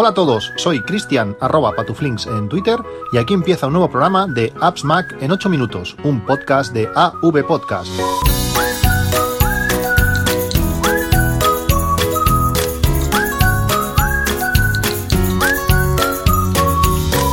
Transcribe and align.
Hola 0.00 0.10
a 0.10 0.14
todos, 0.14 0.52
soy 0.54 0.80
Cristian 0.80 1.36
arroba 1.40 1.72
patuflinks 1.72 2.28
en 2.28 2.48
Twitter 2.48 2.78
y 3.12 3.18
aquí 3.18 3.34
empieza 3.34 3.66
un 3.66 3.72
nuevo 3.72 3.90
programa 3.90 4.28
de 4.28 4.52
Apps 4.60 4.84
Mac 4.84 5.16
en 5.20 5.32
8 5.32 5.48
minutos, 5.48 5.96
un 6.04 6.24
podcast 6.24 6.72
de 6.72 6.88
AV 6.94 7.44
Podcast. 7.44 7.90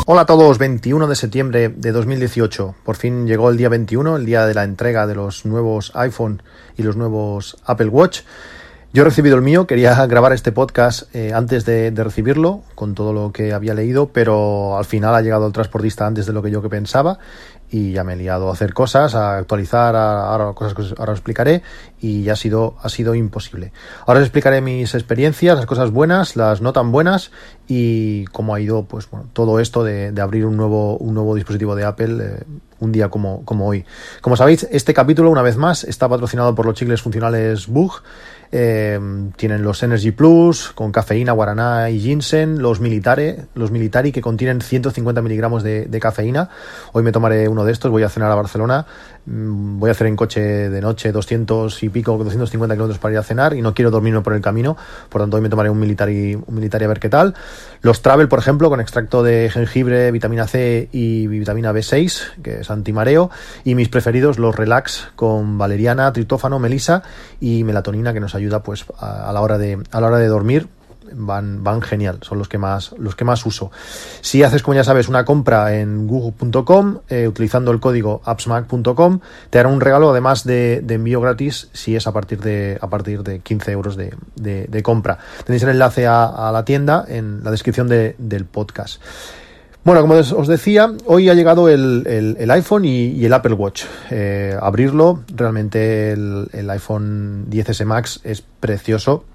Hola 0.07 0.21
a 0.21 0.25
todos, 0.25 0.57
21 0.57 1.05
de 1.05 1.15
septiembre 1.15 1.69
de 1.69 1.91
2018. 1.91 2.75
Por 2.83 2.95
fin 2.95 3.27
llegó 3.27 3.51
el 3.51 3.57
día 3.57 3.69
21, 3.69 4.15
el 4.15 4.25
día 4.25 4.47
de 4.47 4.55
la 4.55 4.63
entrega 4.63 5.05
de 5.05 5.13
los 5.13 5.45
nuevos 5.45 5.91
iPhone 5.93 6.41
y 6.77 6.81
los 6.81 6.95
nuevos 6.95 7.57
Apple 7.65 7.89
Watch. 7.89 8.21
Yo 8.95 9.01
he 9.01 9.03
recibido 9.03 9.35
el 9.35 9.41
mío, 9.41 9.67
quería 9.67 10.05
grabar 10.07 10.31
este 10.31 10.53
podcast 10.53 11.13
eh, 11.13 11.33
antes 11.33 11.65
de, 11.65 11.91
recibirlo, 11.91 12.61
con 12.75 12.95
todo 12.95 13.11
lo 13.11 13.33
que 13.33 13.51
había 13.51 13.73
leído, 13.73 14.07
pero 14.07 14.77
al 14.77 14.85
final 14.85 15.13
ha 15.13 15.21
llegado 15.21 15.45
el 15.47 15.51
transportista 15.51 16.07
antes 16.07 16.25
de 16.25 16.31
lo 16.31 16.41
que 16.41 16.49
yo 16.49 16.61
que 16.61 16.69
pensaba 16.69 17.19
y 17.69 17.91
ya 17.91 18.05
me 18.05 18.13
he 18.13 18.15
liado 18.15 18.49
a 18.49 18.53
hacer 18.53 18.73
cosas, 18.73 19.13
a 19.13 19.35
actualizar, 19.35 19.97
a, 19.97 20.29
ahora 20.29 20.53
cosas 20.53 20.73
que 20.75 20.83
ahora 20.97 21.11
os 21.11 21.17
explicaré 21.17 21.61
y 21.99 22.29
ha 22.29 22.37
sido, 22.37 22.77
ha 22.81 22.87
sido 22.87 23.15
imposible. 23.15 23.73
Ahora 24.05 24.21
os 24.21 24.27
explicaré 24.27 24.61
mis 24.61 24.95
experiencias, 24.95 25.57
las 25.57 25.65
cosas 25.65 25.91
buenas, 25.91 26.37
las 26.37 26.61
no 26.61 26.71
tan 26.71 26.93
buenas 26.93 27.31
y 27.67 28.23
cómo 28.27 28.55
ha 28.55 28.61
ido 28.61 28.85
pues 28.85 29.09
bueno, 29.09 29.27
todo 29.33 29.59
esto 29.59 29.83
de, 29.83 30.13
abrir 30.21 30.45
un 30.45 30.55
nuevo, 30.55 30.95
un 30.97 31.15
nuevo 31.15 31.35
dispositivo 31.35 31.75
de 31.75 31.83
Apple 31.83 32.17
eh, 32.21 32.43
un 32.79 32.93
día 32.93 33.09
como, 33.09 33.43
como 33.43 33.67
hoy. 33.67 33.83
Como 34.21 34.37
sabéis, 34.37 34.65
este 34.71 34.93
capítulo, 34.93 35.31
una 35.31 35.41
vez 35.41 35.57
más, 35.57 35.83
está 35.83 36.07
patrocinado 36.07 36.55
por 36.55 36.65
los 36.65 36.75
chicles 36.75 37.01
funcionales 37.01 37.67
Bug. 37.67 38.01
Eh, 38.51 38.99
tienen 39.35 39.63
los 39.63 39.83
Energy 39.83 40.11
Plus 40.11 40.71
con 40.73 40.91
cafeína, 40.91 41.31
guaraná 41.33 41.89
y 41.89 41.99
ginseng, 41.99 42.59
los 42.59 42.79
Militare, 42.79 43.45
los 43.55 43.71
Militari 43.71 44.11
que 44.11 44.21
contienen 44.21 44.61
150 44.61 45.21
miligramos 45.21 45.63
de, 45.63 45.85
de, 45.85 45.99
cafeína. 45.99 46.49
Hoy 46.93 47.03
me 47.03 47.11
tomaré 47.11 47.47
uno 47.47 47.65
de 47.65 47.71
estos, 47.71 47.91
voy 47.91 48.03
a 48.03 48.09
cenar 48.09 48.31
a 48.31 48.35
Barcelona 48.35 48.85
Mm, 49.27 49.79
voy 49.79 49.89
a 49.89 49.91
hacer 49.91 50.05
en 50.05 50.15
coche 50.15 50.69
de 50.69 50.81
noche 50.81 51.11
200 51.11 51.81
y 51.81 51.89
pico, 51.89 52.15
250 52.15 52.75
kilómetros 52.75 52.99
para 52.99 53.13
ir 53.13 53.17
a 53.17 53.23
cenar 53.23 53.55
y 53.55 53.61
no 53.61 53.73
quiero 53.73 53.89
dormirme 53.89 54.21
por 54.21 54.33
el 54.33 54.41
camino, 54.41 54.77
por 55.09 55.21
tanto 55.21 55.37
hoy 55.37 55.41
me 55.41 55.49
tomaré 55.49 55.71
un 55.71 55.79
militar 55.79 56.11
y, 56.11 56.35
un 56.35 56.55
militar 56.55 56.83
a 56.83 56.87
ver 56.87 56.99
qué 56.99 57.09
tal. 57.09 57.33
Los 57.81 58.01
Travel, 58.03 58.27
por 58.27 58.37
ejemplo, 58.37 58.69
con 58.69 58.79
extracto 58.79 59.23
de 59.23 59.49
jengibre, 59.51 60.11
vitamina 60.11 60.47
C 60.47 60.89
y 60.91 61.25
vitamina 61.25 61.73
B6, 61.73 62.41
que 62.43 62.59
es 62.61 62.69
antimareo, 62.69 63.31
y 63.63 63.73
mis 63.73 63.89
preferidos, 63.89 64.37
los 64.37 64.55
Relax 64.55 65.07
con 65.15 65.57
valeriana, 65.57 66.11
tritófano, 66.13 66.59
melisa 66.59 67.01
y 67.39 67.63
melatonina, 67.63 68.13
que 68.13 68.19
nos 68.19 68.34
ayuda 68.35 68.63
pues 68.63 68.85
a 68.99 69.31
la 69.33 69.41
hora 69.41 69.57
de, 69.57 69.81
a 69.91 70.01
la 70.01 70.07
hora 70.07 70.17
de 70.17 70.27
dormir 70.27 70.69
van, 71.13 71.63
van 71.63 71.81
genial, 71.81 72.19
son 72.21 72.37
los 72.37 72.47
que 72.47 72.57
más, 72.57 72.93
los 72.97 73.15
que 73.15 73.25
más 73.25 73.45
uso. 73.45 73.71
Si 74.21 74.43
haces, 74.43 74.63
como 74.63 74.75
ya 74.75 74.83
sabes, 74.83 75.07
una 75.07 75.25
compra 75.25 75.75
en 75.75 76.07
google.com, 76.07 76.99
eh, 77.09 77.27
utilizando 77.27 77.71
el 77.71 77.79
código 77.79 78.21
appsmac.com, 78.25 79.19
te 79.49 79.59
hará 79.59 79.69
un 79.69 79.81
regalo 79.81 80.11
además 80.11 80.43
de, 80.43 80.83
envío 80.87 81.21
gratis 81.21 81.69
si 81.73 81.95
es 81.95 82.07
a 82.07 82.13
partir 82.13 82.39
de, 82.39 82.77
a 82.81 82.89
partir 82.89 83.23
de 83.23 83.39
15 83.39 83.71
euros 83.71 83.97
de, 83.97 84.81
compra. 84.83 85.17
Tenéis 85.45 85.63
el 85.63 85.69
enlace 85.69 86.07
a, 86.07 86.51
la 86.51 86.65
tienda 86.65 87.05
en 87.07 87.43
la 87.43 87.51
descripción 87.51 87.87
del 87.87 88.45
podcast. 88.45 89.01
Bueno, 89.85 90.01
como 90.01 90.15
os 90.15 90.47
decía, 90.47 90.91
hoy 91.05 91.29
ha 91.29 91.35
llegado 91.35 91.69
el, 91.69 92.35
el, 92.39 92.49
iPhone 92.49 92.85
y, 92.85 93.23
el 93.23 93.31
Apple 93.31 93.53
Watch. 93.53 93.83
Eh, 94.09 94.57
abrirlo, 94.59 95.23
realmente 95.35 96.11
el, 96.11 96.47
el 96.53 96.67
iPhone 96.71 97.45
10S 97.51 97.85
Max 97.85 98.19
es 98.23 98.41
precioso 98.41 99.25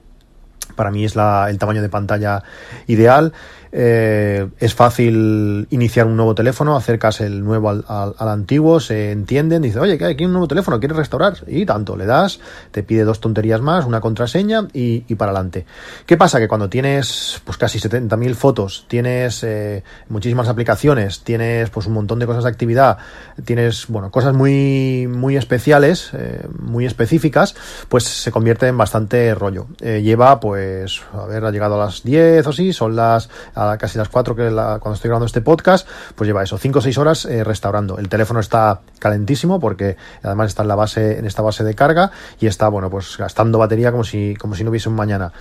para 0.81 0.91
mí 0.91 1.05
es 1.05 1.15
el 1.15 1.59
tamaño 1.59 1.83
de 1.83 1.91
pantalla 1.91 2.43
ideal. 2.87 3.35
Eh, 3.73 4.49
es 4.59 4.75
fácil 4.75 5.69
iniciar 5.71 6.07
un 6.07 6.17
nuevo 6.17 6.35
teléfono, 6.35 6.77
acercas 6.77 7.21
el 7.21 7.45
nuevo 7.45 7.71
al, 7.71 8.15
antiguo, 8.19 8.81
se 8.81 9.13
entienden, 9.13 9.63
dice, 9.63 9.79
oye, 9.79 9.97
que 9.97 10.07
hay 10.07 10.15
aquí 10.15 10.25
un 10.25 10.33
nuevo 10.33 10.49
teléfono, 10.49 10.81
¿quieres 10.81 10.97
restaurar? 10.97 11.35
Y 11.47 11.65
tanto, 11.67 11.97
le 11.97 12.07
das, 12.07 12.41
te 12.73 12.83
pide 12.83 13.05
dos 13.05 13.21
tonterías 13.21 13.61
más, 13.61 13.85
una 13.85 14.01
contraseña 14.01 14.67
y, 14.73 15.01
para 15.15 15.31
adelante. 15.31 15.67
¿Qué 16.07 16.17
pasa? 16.17 16.41
Que 16.41 16.49
cuando 16.49 16.69
tienes 16.69 17.41
pues 17.45 17.59
casi 17.59 17.79
70.000 17.79 18.35
fotos, 18.35 18.87
tienes 18.89 19.45
eh, 19.45 19.85
muchísimas 20.09 20.49
aplicaciones, 20.49 21.21
tienes 21.21 21.71
pues 21.71 21.87
un 21.87 21.93
montón 21.93 22.19
de 22.19 22.27
cosas 22.27 22.45
de 22.45 22.51
actividad, 22.51 22.99
tienes, 23.45 23.87
bueno, 23.87 24.11
cosas 24.11 24.35
muy, 24.35 25.07
muy 25.07 25.37
especiales, 25.37 26.11
eh, 26.15 26.45
muy 26.59 26.87
específicas, 26.87 27.55
pues 27.89 28.05
se 28.05 28.33
convierte 28.33 28.67
en 28.67 28.77
bastante 28.77 29.35
rollo. 29.35 29.67
lleva, 29.81 30.41
pues, 30.41 30.70
a 31.13 31.27
ver, 31.27 31.45
ha 31.45 31.51
llegado 31.51 31.81
a 31.81 31.87
las 31.87 32.03
10 32.03 32.47
o 32.47 32.53
sí, 32.53 32.73
son 32.73 32.97
las 32.97 33.29
a 33.55 33.77
casi 33.79 33.99
las 33.99 34.09
4 34.09 34.35
que 34.35 34.49
cuando 34.51 34.93
estoy 34.95 35.09
grabando 35.09 35.27
este 35.27 35.41
podcast, 35.41 35.89
pues 36.15 36.27
lleva 36.27 36.43
eso, 36.43 36.59
5 36.59 36.79
o 36.79 36.83
6 36.83 36.99
horas 36.99 37.25
eh, 37.25 37.45
restaurando. 37.45 37.99
El 37.99 38.09
teléfono 38.09 38.41
está 38.41 38.81
calentísimo 38.99 39.61
porque 39.61 39.97
además 40.23 40.49
está 40.49 40.63
en 40.63 40.69
la 40.69 40.75
base, 40.75 41.19
en 41.19 41.27
esta 41.27 41.43
base 41.43 41.65
de 41.65 41.75
carga 41.75 42.11
y 42.41 42.47
está, 42.47 42.69
bueno, 42.69 42.91
pues 42.91 43.17
gastando 43.17 43.59
batería 43.59 43.91
como 43.93 44.05
si, 44.05 44.37
como 44.37 44.55
si 44.55 44.65
no 44.65 44.71
hubiese 44.71 44.89
un 44.89 44.97
mañana. 44.97 45.33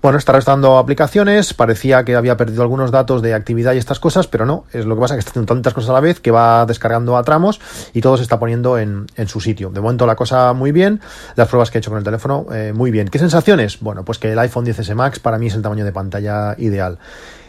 Bueno, 0.00 0.16
está 0.16 0.32
restando 0.32 0.78
aplicaciones, 0.78 1.54
parecía 1.54 2.04
que 2.04 2.14
había 2.14 2.36
perdido 2.36 2.62
algunos 2.62 2.92
datos 2.92 3.20
de 3.20 3.34
actividad 3.34 3.72
y 3.72 3.78
estas 3.78 3.98
cosas, 3.98 4.28
pero 4.28 4.46
no, 4.46 4.64
es 4.72 4.86
lo 4.86 4.94
que 4.94 5.00
pasa 5.00 5.14
que 5.14 5.18
está 5.18 5.30
haciendo 5.30 5.52
tantas 5.52 5.74
cosas 5.74 5.90
a 5.90 5.94
la 5.94 6.00
vez 6.00 6.20
que 6.20 6.30
va 6.30 6.66
descargando 6.66 7.16
a 7.16 7.24
tramos 7.24 7.60
y 7.92 8.00
todo 8.00 8.16
se 8.16 8.22
está 8.22 8.38
poniendo 8.38 8.78
en, 8.78 9.06
su 9.26 9.40
sitio. 9.40 9.70
De 9.70 9.80
momento 9.80 10.06
la 10.06 10.14
cosa 10.14 10.52
muy 10.52 10.70
bien, 10.70 11.00
las 11.34 11.48
pruebas 11.48 11.70
que 11.70 11.78
he 11.78 11.80
hecho 11.80 11.90
con 11.90 11.98
el 11.98 12.04
teléfono 12.04 12.46
eh, 12.52 12.72
muy 12.72 12.92
bien. 12.92 13.08
¿Qué 13.08 13.18
sensaciones? 13.18 13.80
Bueno, 13.80 14.04
pues 14.04 14.18
que 14.18 14.32
el 14.32 14.38
iPhone 14.38 14.64
10S 14.64 14.94
Max 14.94 15.18
para 15.18 15.36
mí 15.36 15.48
es 15.48 15.54
el 15.54 15.62
tamaño 15.62 15.84
de 15.84 15.92
pantalla 15.92 16.54
ideal. 16.58 16.98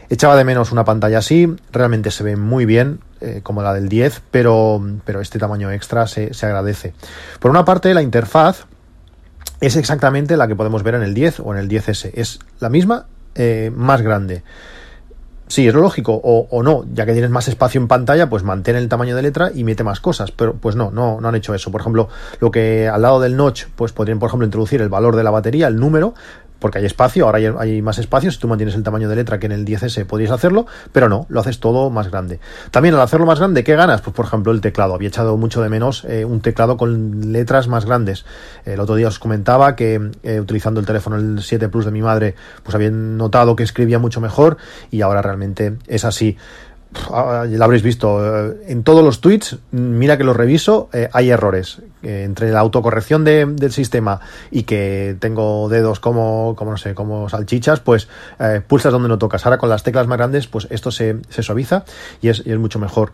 Echaba 0.09 0.35
de 0.35 0.43
menos 0.43 0.71
una 0.71 0.83
pantalla 0.83 1.19
así, 1.19 1.55
realmente 1.71 2.09
se 2.09 2.23
ve 2.23 2.35
muy 2.35 2.66
bien, 2.66 2.99
eh, 3.21 3.41
como 3.43 3.61
la 3.61 3.75
del 3.75 3.89
10, 3.89 4.23
pero, 4.31 4.81
pero 5.05 5.21
este 5.21 5.37
tamaño 5.37 5.69
extra 5.71 6.07
se, 6.07 6.31
agradece. 6.41 6.93
Por 7.39 7.51
una 7.51 7.63
parte, 7.63 7.93
la 7.93 8.01
interfaz 8.01 8.66
es 9.62 9.75
exactamente 9.75 10.38
la 10.38 10.47
que 10.47 10.56
podemos 10.56 10.84
ver 10.84 10.96
en 10.96 11.03
el 11.03 11.14
10 11.14 11.42
o 11.42 11.53
en 11.53 11.59
el 11.59 11.70
10S. 11.70 12.12
Es 12.14 12.40
la 12.59 12.70
misma, 12.70 13.06
eh, 13.36 13.72
más 13.75 14.02
grande. 14.02 14.44
Sí, 15.47 15.68
es 15.68 15.74
lógico, 15.74 16.14
o, 16.14 16.47
o, 16.52 16.62
no, 16.62 16.86
ya 16.94 17.08
que 17.08 17.14
tienes 17.14 17.31
más 17.31 17.47
espacio 17.47 17.81
en 17.81 17.88
pantalla, 17.88 18.30
pues 18.30 18.44
mantén 18.44 18.75
el 18.75 18.88
tamaño 18.88 19.16
de 19.16 19.24
letra 19.24 19.52
y 19.53 19.64
mete 19.64 19.84
más 19.84 20.00
cosas, 20.00 20.30
pero 20.30 20.53
pues 20.53 20.75
no, 20.75 20.92
no, 20.92 21.20
no 21.20 21.28
han 21.28 21.34
hecho 21.34 21.56
eso. 21.56 21.72
Por 21.72 21.81
ejemplo, 21.81 22.08
lo 22.40 22.52
que 22.52 22.88
al 22.88 23.02
lado 23.02 23.20
del 23.20 23.36
notch, 23.36 23.66
pues 23.75 23.92
podrían, 23.92 24.20
por 24.20 24.28
ejemplo, 24.28 24.46
introducir 24.46 24.80
el 24.80 24.90
valor 24.90 25.16
de 25.16 25.24
la 25.24 25.31
batería, 25.31 25.68
el 25.68 25.78
número, 25.78 26.14
porque 26.59 26.80
hay 26.80 26.86
espacio, 26.86 27.25
ahora 27.25 27.40
hay, 27.59 27.81
más 27.81 27.97
espacio, 28.00 28.31
si 28.31 28.38
tú 28.38 28.47
mantienes 28.47 28.75
el 28.75 28.84
tamaño 28.84 29.09
de 29.09 29.16
letra 29.16 29.40
que 29.40 29.46
en 29.46 29.53
el 29.53 29.66
10S 29.66 30.06
podrías 30.06 30.31
hacerlo, 30.31 30.68
pero 30.92 31.09
no, 31.09 31.25
lo 31.30 31.40
haces 31.40 31.59
todo 31.59 31.90
más 31.90 32.12
grande. 32.12 32.40
También 32.72 32.96
al 32.96 33.02
hacerlo 33.02 33.25
más 33.25 33.40
grande, 33.40 33.64
¿qué 33.64 33.75
ganas? 33.75 34.02
Pues 34.02 34.16
por 34.16 34.25
ejemplo 34.25 34.52
el 34.52 34.62
teclado, 34.62 34.94
había 34.94 35.08
echado 35.08 35.38
mucho 35.38 35.62
de 35.62 35.70
menos 35.70 36.06
eh, 36.06 36.25
un 36.25 36.42
teclado 36.42 36.78
con 36.78 37.31
letras 37.31 37.68
más 37.68 37.86
grandes. 37.86 38.25
El 38.66 38.80
otro 38.80 38.96
día 38.96 39.08
os 39.08 39.20
comentaba 39.20 39.75
que 39.75 40.12
eh, 40.24 40.40
utilizando 40.40 40.80
el 40.80 40.86
teléfono 40.86 41.16
el 41.16 41.42
7 41.42 41.70
Plus 41.70 41.86
de 41.86 41.92
mi 41.92 42.02
madre, 42.02 42.36
pues 42.64 42.76
había 42.76 42.91
notado 42.91 43.56
que 43.56 43.64
escribía 43.64 44.00
mucho 44.00 44.22
mejor 44.22 44.58
y 44.91 45.02
ahora 45.02 45.22
realmente 45.22 45.78
es 45.88 46.06
así. 46.06 46.38
Lo 46.91 47.63
habréis 47.63 47.83
visto 47.83 48.50
eh, 48.50 48.63
en 48.67 48.83
todos 48.83 49.03
los 49.03 49.22
tweets, 49.22 49.57
mira 49.72 50.17
que 50.17 50.23
los 50.23 50.35
reviso, 50.35 50.89
eh, 50.91 51.07
hay 51.13 51.29
errores. 51.29 51.81
entre 52.01 52.50
la 52.50 52.61
autocorrección 52.61 53.23
del 53.23 53.72
sistema 53.72 54.22
y 54.50 54.63
que 54.63 55.16
tengo 55.19 55.69
dedos 55.69 55.99
como, 55.99 56.55
como 56.55 56.72
no 56.72 56.78
sé, 56.78 56.95
como 56.95 57.29
salchichas, 57.29 57.79
pues 57.81 58.07
eh, 58.39 58.61
pulsas 58.66 58.91
donde 58.91 59.09
no 59.09 59.19
tocas. 59.19 59.45
Ahora 59.45 59.59
con 59.59 59.69
las 59.69 59.83
teclas 59.83 60.07
más 60.07 60.17
grandes, 60.17 60.47
pues 60.47 60.67
esto 60.72 60.89
se, 60.89 61.17
se 61.29 61.44
suaviza 61.44 61.83
y 62.22 62.29
es, 62.29 62.41
y 62.45 62.51
es 62.51 62.57
mucho 62.57 62.79
mejor. 62.79 63.11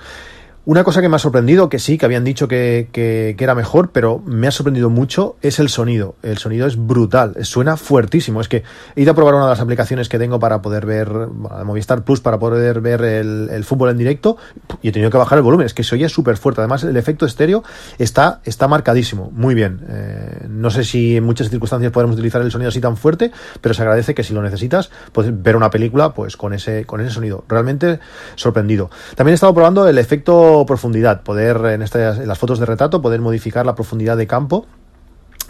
Una 0.67 0.83
cosa 0.83 0.99
que 0.99 1.09
me 1.09 1.15
ha 1.17 1.19
sorprendido, 1.19 1.69
que 1.69 1.77
sí, 1.77 1.99
que 1.99 2.07
habían 2.07 2.23
dicho 2.23 2.47
que, 2.47 2.89
que, 2.91 3.35
era 3.37 3.53
mejor, 3.53 3.91
pero 3.91 4.23
me 4.25 4.47
ha 4.47 4.51
sorprendido 4.51 4.89
mucho, 4.89 5.35
es 5.43 5.59
el 5.59 5.69
sonido. 5.69 6.15
El 6.23 6.39
sonido 6.39 6.65
es 6.65 6.75
brutal, 6.75 7.35
suena 7.45 7.77
fuertísimo. 7.77 8.41
Es 8.41 8.49
que 8.49 8.63
he 8.95 9.01
ido 9.03 9.11
a 9.11 9.13
probar 9.13 9.35
una 9.35 9.43
de 9.43 9.51
las 9.51 9.59
aplicaciones 9.59 10.09
que 10.09 10.17
tengo 10.17 10.39
para 10.39 10.63
poder 10.63 10.87
ver, 10.87 11.07
bueno, 11.07 11.63
Movistar 11.65 12.03
Plus, 12.03 12.19
para 12.19 12.39
poder 12.39 12.81
ver 12.81 13.03
el, 13.03 13.63
fútbol 13.63 13.91
en 13.91 13.99
directo, 13.99 14.37
y 14.81 14.89
he 14.89 14.91
tenido 14.91 15.11
que 15.11 15.19
bajar 15.19 15.37
el 15.37 15.43
volumen. 15.43 15.67
Es 15.67 15.75
que 15.75 15.83
se 15.83 15.93
oye 15.93 16.09
súper 16.09 16.35
fuerte. 16.35 16.61
Además, 16.61 16.83
el 16.83 16.97
efecto 16.97 17.27
estéreo 17.27 17.63
está, 17.99 18.41
está 18.43 18.67
marcadísimo, 18.67 19.29
muy 19.35 19.53
bien. 19.53 19.85
Eh, 19.87 20.47
no 20.49 20.71
sé 20.71 20.83
si 20.83 21.17
en 21.17 21.25
muchas 21.25 21.51
circunstancias 21.51 21.91
podremos 21.91 22.15
utilizar 22.15 22.41
el 22.41 22.49
sonido 22.49 22.69
así 22.69 22.81
tan 22.81 22.97
fuerte, 22.97 23.31
pero 23.61 23.75
se 23.75 23.83
agradece 23.83 24.15
que 24.15 24.23
si 24.23 24.33
lo 24.33 24.41
necesitas, 24.41 24.89
puedes 25.11 25.31
ver 25.43 25.57
una 25.57 25.69
película 25.69 26.15
pues 26.15 26.37
con 26.37 26.53
ese, 26.53 26.85
con 26.85 27.01
ese 27.01 27.11
sonido. 27.11 27.45
Realmente 27.47 27.99
sorprendido. 28.33 28.89
También 29.13 29.33
he 29.33 29.35
estado 29.35 29.53
probando 29.53 29.87
el 29.87 29.99
efecto 29.99 30.54
profundidad, 30.65 31.23
poder 31.23 31.57
en, 31.65 31.81
estas, 31.81 32.19
en 32.19 32.27
las 32.27 32.37
fotos 32.37 32.59
de 32.59 32.65
retrato, 32.65 33.01
poder 33.01 33.19
modificar 33.19 33.65
la 33.65 33.75
profundidad 33.75 34.15
de 34.15 34.27
campo 34.27 34.67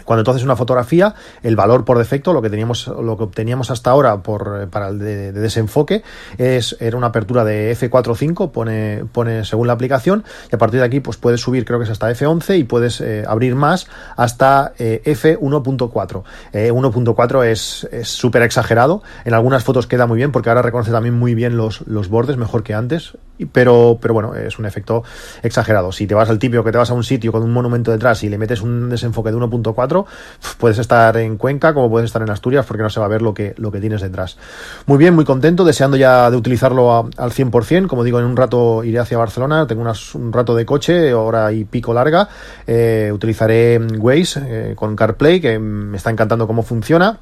Cuando 0.06 0.22
tú 0.22 0.30
haces 0.30 0.44
una 0.44 0.54
fotografía, 0.54 1.14
el 1.42 1.56
valor 1.56 1.84
por 1.84 1.98
defecto, 1.98 2.32
lo 2.32 2.40
que 2.40 2.48
teníamos, 2.48 2.86
lo 2.86 3.16
que 3.16 3.24
obteníamos 3.24 3.70
hasta 3.72 3.90
ahora 3.90 4.22
por, 4.22 4.68
para 4.70 4.88
el 4.88 4.98
de, 5.00 5.32
desenfoque, 5.32 6.04
es, 6.38 6.76
era 6.78 6.96
una 6.96 7.08
apertura 7.08 7.44
de 7.44 7.76
F4.5, 7.76 8.52
pone, 8.52 9.04
pone 9.10 9.44
según 9.44 9.66
la 9.66 9.72
aplicación, 9.72 10.24
y 10.50 10.54
a 10.54 10.58
partir 10.58 10.78
de 10.80 10.86
aquí, 10.86 11.00
pues 11.00 11.16
puedes 11.16 11.40
subir, 11.40 11.64
creo 11.64 11.80
que 11.80 11.84
es 11.84 11.90
hasta 11.90 12.10
F11 12.10 12.56
y 12.56 12.64
puedes 12.64 13.00
eh, 13.00 13.24
abrir 13.26 13.56
más 13.56 13.88
hasta 14.16 14.72
eh, 14.78 15.02
F1.4. 15.04 16.22
1.4 16.52 17.44
es 17.44 17.88
súper 18.08 18.42
exagerado. 18.42 19.02
En 19.24 19.34
algunas 19.34 19.64
fotos 19.64 19.88
queda 19.88 20.06
muy 20.06 20.18
bien 20.18 20.30
porque 20.30 20.50
ahora 20.50 20.62
reconoce 20.62 20.92
también 20.92 21.14
muy 21.14 21.34
bien 21.34 21.56
los, 21.56 21.80
los 21.86 22.08
bordes, 22.08 22.36
mejor 22.36 22.62
que 22.62 22.74
antes. 22.74 23.16
Pero, 23.52 23.98
pero 24.00 24.14
bueno, 24.14 24.34
es 24.34 24.58
un 24.58 24.66
efecto 24.66 25.04
exagerado. 25.42 25.92
Si 25.92 26.06
te 26.06 26.14
vas 26.14 26.30
al 26.30 26.38
típico 26.38 26.64
que 26.64 26.72
te 26.72 26.78
vas 26.78 26.90
a 26.90 26.94
un 26.94 27.04
sitio 27.04 27.32
con 27.32 27.42
un 27.42 27.52
monumento 27.52 27.90
detrás 27.90 28.22
y 28.22 28.28
le 28.28 28.38
metes 28.38 28.62
un 28.62 28.88
desenfoque 28.88 29.30
de 29.30 29.36
1.4, 29.36 30.04
puedes 30.58 30.78
estar 30.78 31.16
en 31.16 31.36
Cuenca 31.36 31.74
como 31.74 31.90
puedes 31.90 32.06
estar 32.06 32.22
en 32.22 32.30
Asturias 32.30 32.66
porque 32.66 32.82
no 32.82 32.90
se 32.90 33.00
va 33.00 33.06
a 33.06 33.08
ver 33.08 33.22
lo 33.22 33.34
que, 33.34 33.54
lo 33.58 33.70
que 33.70 33.80
tienes 33.80 34.00
detrás. 34.00 34.36
Muy 34.86 34.98
bien, 34.98 35.14
muy 35.14 35.24
contento, 35.24 35.64
deseando 35.64 35.96
ya 35.96 36.30
de 36.30 36.36
utilizarlo 36.36 37.08
al 37.16 37.30
100%. 37.30 37.86
Como 37.86 38.04
digo, 38.04 38.18
en 38.18 38.26
un 38.26 38.36
rato 38.36 38.84
iré 38.84 38.98
hacia 38.98 39.18
Barcelona, 39.18 39.66
tengo 39.66 39.82
un 40.14 40.32
rato 40.32 40.54
de 40.54 40.66
coche, 40.66 41.14
hora 41.14 41.52
y 41.52 41.64
pico 41.64 41.92
larga. 41.92 42.28
Eh, 42.66 43.10
utilizaré 43.12 43.78
Waze 43.98 44.40
eh, 44.44 44.74
con 44.74 44.96
CarPlay, 44.96 45.40
que 45.40 45.58
me 45.58 45.96
está 45.96 46.10
encantando 46.10 46.46
cómo 46.46 46.62
funciona. 46.62 47.18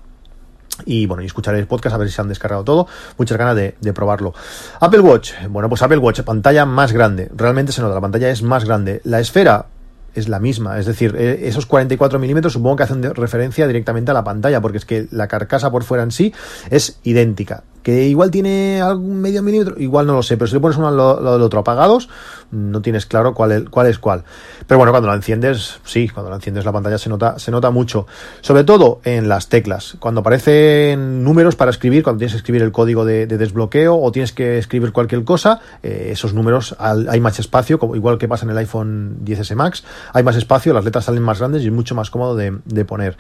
Y 0.87 1.07
bueno, 1.07 1.23
y 1.23 1.27
escucharé 1.27 1.59
el 1.59 1.67
podcast 1.67 1.95
a 1.95 1.99
ver 1.99 2.09
si 2.09 2.15
se 2.15 2.21
han 2.21 2.29
descargado 2.29 2.65
todo. 2.65 2.87
Muchas 3.17 3.39
ganas 3.39 3.57
de, 3.57 3.93
probarlo. 3.93 4.35
Apple 4.81 5.01
Watch. 5.01 5.33
Bueno, 5.49 5.69
pues 5.69 5.83
Apple 5.83 5.99
Watch, 5.99 6.21
pantalla 6.23 6.67
más 6.67 6.93
grande. 6.93 7.31
Realmente 7.35 7.73
se 7.73 7.81
nota, 7.81 7.95
la 7.95 8.01
pantalla 8.01 8.31
es 8.31 8.43
más 8.43 8.65
grande. 8.65 9.01
La 9.05 9.21
esfera 9.21 9.67
es 10.15 10.29
la 10.29 10.41
misma. 10.41 10.79
Es 10.79 10.87
decir, 10.87 11.15
e, 11.17 11.49
esos 11.49 11.67
44 11.67 12.19
milímetros 12.19 12.53
supongo 12.53 12.77
que 12.77 12.83
hacen 12.85 13.03
referencia 13.15 13.67
directamente 13.67 14.11
a 14.11 14.15
la 14.15 14.25
pantalla, 14.25 14.61
porque 14.61 14.79
es 14.79 14.85
que 14.85 15.07
la 15.11 15.29
carcasa 15.29 15.71
por 15.71 15.85
fuera 15.85 16.03
en 16.03 16.11
sí 16.11 16.33
es 16.71 16.99
idéntica 17.03 17.63
que 17.85 18.09
igual 18.09 18.31
tiene 18.31 18.81
algún 18.81 19.21
medio 19.21 19.43
milímetro, 19.43 19.79
igual 19.79 20.07
no 20.07 20.15
lo 20.15 20.23
sé, 20.23 20.39
pero 20.39 20.49
si 20.49 20.55
le 20.55 20.61
pones 20.61 20.79
uno 20.79 20.89
al 20.89 20.97
lado 20.97 21.35
del 21.35 21.43
otro 21.43 21.61
apagados, 21.61 22.09
no 22.51 22.81
tienes 22.81 23.05
claro 23.05 23.35
cuál 23.35 23.53
es, 23.53 23.69
cuál 23.69 23.89
es 23.89 23.99
cuál. 23.99 24.25
Pero 24.67 24.79
bueno, 24.79 24.91
cuando 24.91 25.09
la 25.09 25.15
enciendes, 25.15 25.81
sí, 25.85 26.09
cuando 26.09 26.31
la 26.31 26.37
enciendes 26.37 26.65
la 26.65 26.73
pantalla 26.73 26.97
se 26.97 27.11
nota, 27.11 27.39
se 27.39 27.51
nota 27.51 27.71
mucho. 27.71 28.07
Sobre 28.41 28.65
todo 28.65 29.01
en 29.05 29.29
las 29.29 29.51
teclas. 29.51 29.97
Cuando 30.01 30.23
aparecen 30.23 31.23
números 31.23 31.57
para 31.57 31.71
escribir, 31.71 32.03
cuando 32.03 32.21
tienes 32.21 32.33
que 32.33 32.39
escribir 32.39 32.63
el 32.63 32.73
código 32.73 33.05
de, 33.05 33.27
desbloqueo 33.27 34.01
o 34.01 34.11
tienes 34.11 34.33
que 34.33 34.57
escribir 34.57 34.91
cualquier 34.91 35.23
cosa, 35.25 35.61
eh, 35.83 36.09
esos 36.13 36.33
números 36.33 36.75
hay 36.79 37.21
más 37.21 37.39
espacio, 37.39 37.79
como, 37.79 37.97
igual 37.97 38.17
que 38.17 38.29
pasa 38.29 38.47
en 38.47 38.53
el 38.53 38.59
iPhone 38.59 39.19
10S 39.25 39.55
Max, 39.57 39.85
hay 40.15 40.23
más 40.23 40.37
espacio, 40.37 40.73
las 40.73 40.85
letras 40.85 41.05
salen 41.05 41.23
más 41.23 41.39
grandes 41.39 41.63
y 41.63 41.67
es 41.67 41.73
mucho 41.73 41.95
más 41.95 42.09
cómodo 42.09 42.35
de, 42.35 42.57
de 42.65 42.85
poner. 42.87 43.19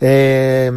Eh, 0.00 0.70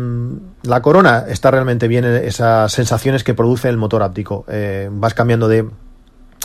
la 0.67 0.81
corona 0.81 1.25
está 1.27 1.51
realmente 1.51 1.87
bien, 1.87 2.05
esas 2.05 2.71
sensaciones 2.71 3.23
que 3.23 3.33
produce 3.33 3.69
el 3.69 3.77
motor 3.77 4.03
áptico. 4.03 4.45
Eh, 4.47 4.89
vas 4.91 5.13
cambiando 5.13 5.47
de 5.47 5.67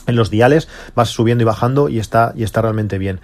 en 0.07 0.17
los 0.17 0.31
diales, 0.31 0.69
vas 0.95 1.11
subiendo 1.11 1.43
y 1.43 1.45
bajando 1.45 1.89
y 1.89 1.99
está, 1.99 2.33
y 2.35 2.43
está 2.43 2.61
realmente 2.61 2.99
bien. 2.99 3.21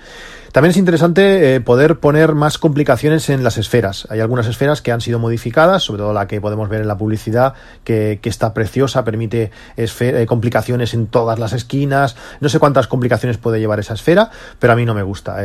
También 0.53 0.71
es 0.71 0.77
interesante 0.77 1.55
eh, 1.55 1.61
poder 1.61 1.99
poner 1.99 2.35
más 2.35 2.57
complicaciones 2.57 3.29
en 3.31 3.45
las 3.45 3.59
esferas. 3.59 4.07
Hay 4.11 4.21
algunas 4.21 4.47
esferas 4.47 4.81
que 4.81 4.93
han 4.93 5.01
sido 5.01 5.19
modificadas, 5.19 5.83
sobre 5.83 6.03
todo 6.03 6.13
la 6.13 6.27
que 6.27 6.41
podemos 6.41 6.69
ver 6.69 6.81
en 6.81 6.89
la 6.89 6.97
publicidad, 6.97 7.55
que, 7.85 8.21
está 8.23 8.55
preciosa, 8.55 9.05
permite 9.05 9.51
eh, 9.77 10.27
complicaciones 10.27 10.95
en 10.95 11.07
todas 11.07 11.39
las 11.39 11.53
esquinas. 11.53 12.17
No 12.41 12.49
sé 12.49 12.59
cuántas 12.59 12.87
complicaciones 12.87 13.39
puede 13.39 13.59
llevar 13.59 13.81
esa 13.81 13.95
esfera, 13.95 14.31
pero 14.59 14.73
a 14.73 14.77
mí 14.77 14.85
no 14.85 14.95
me 14.95 15.03
gusta 15.03 15.37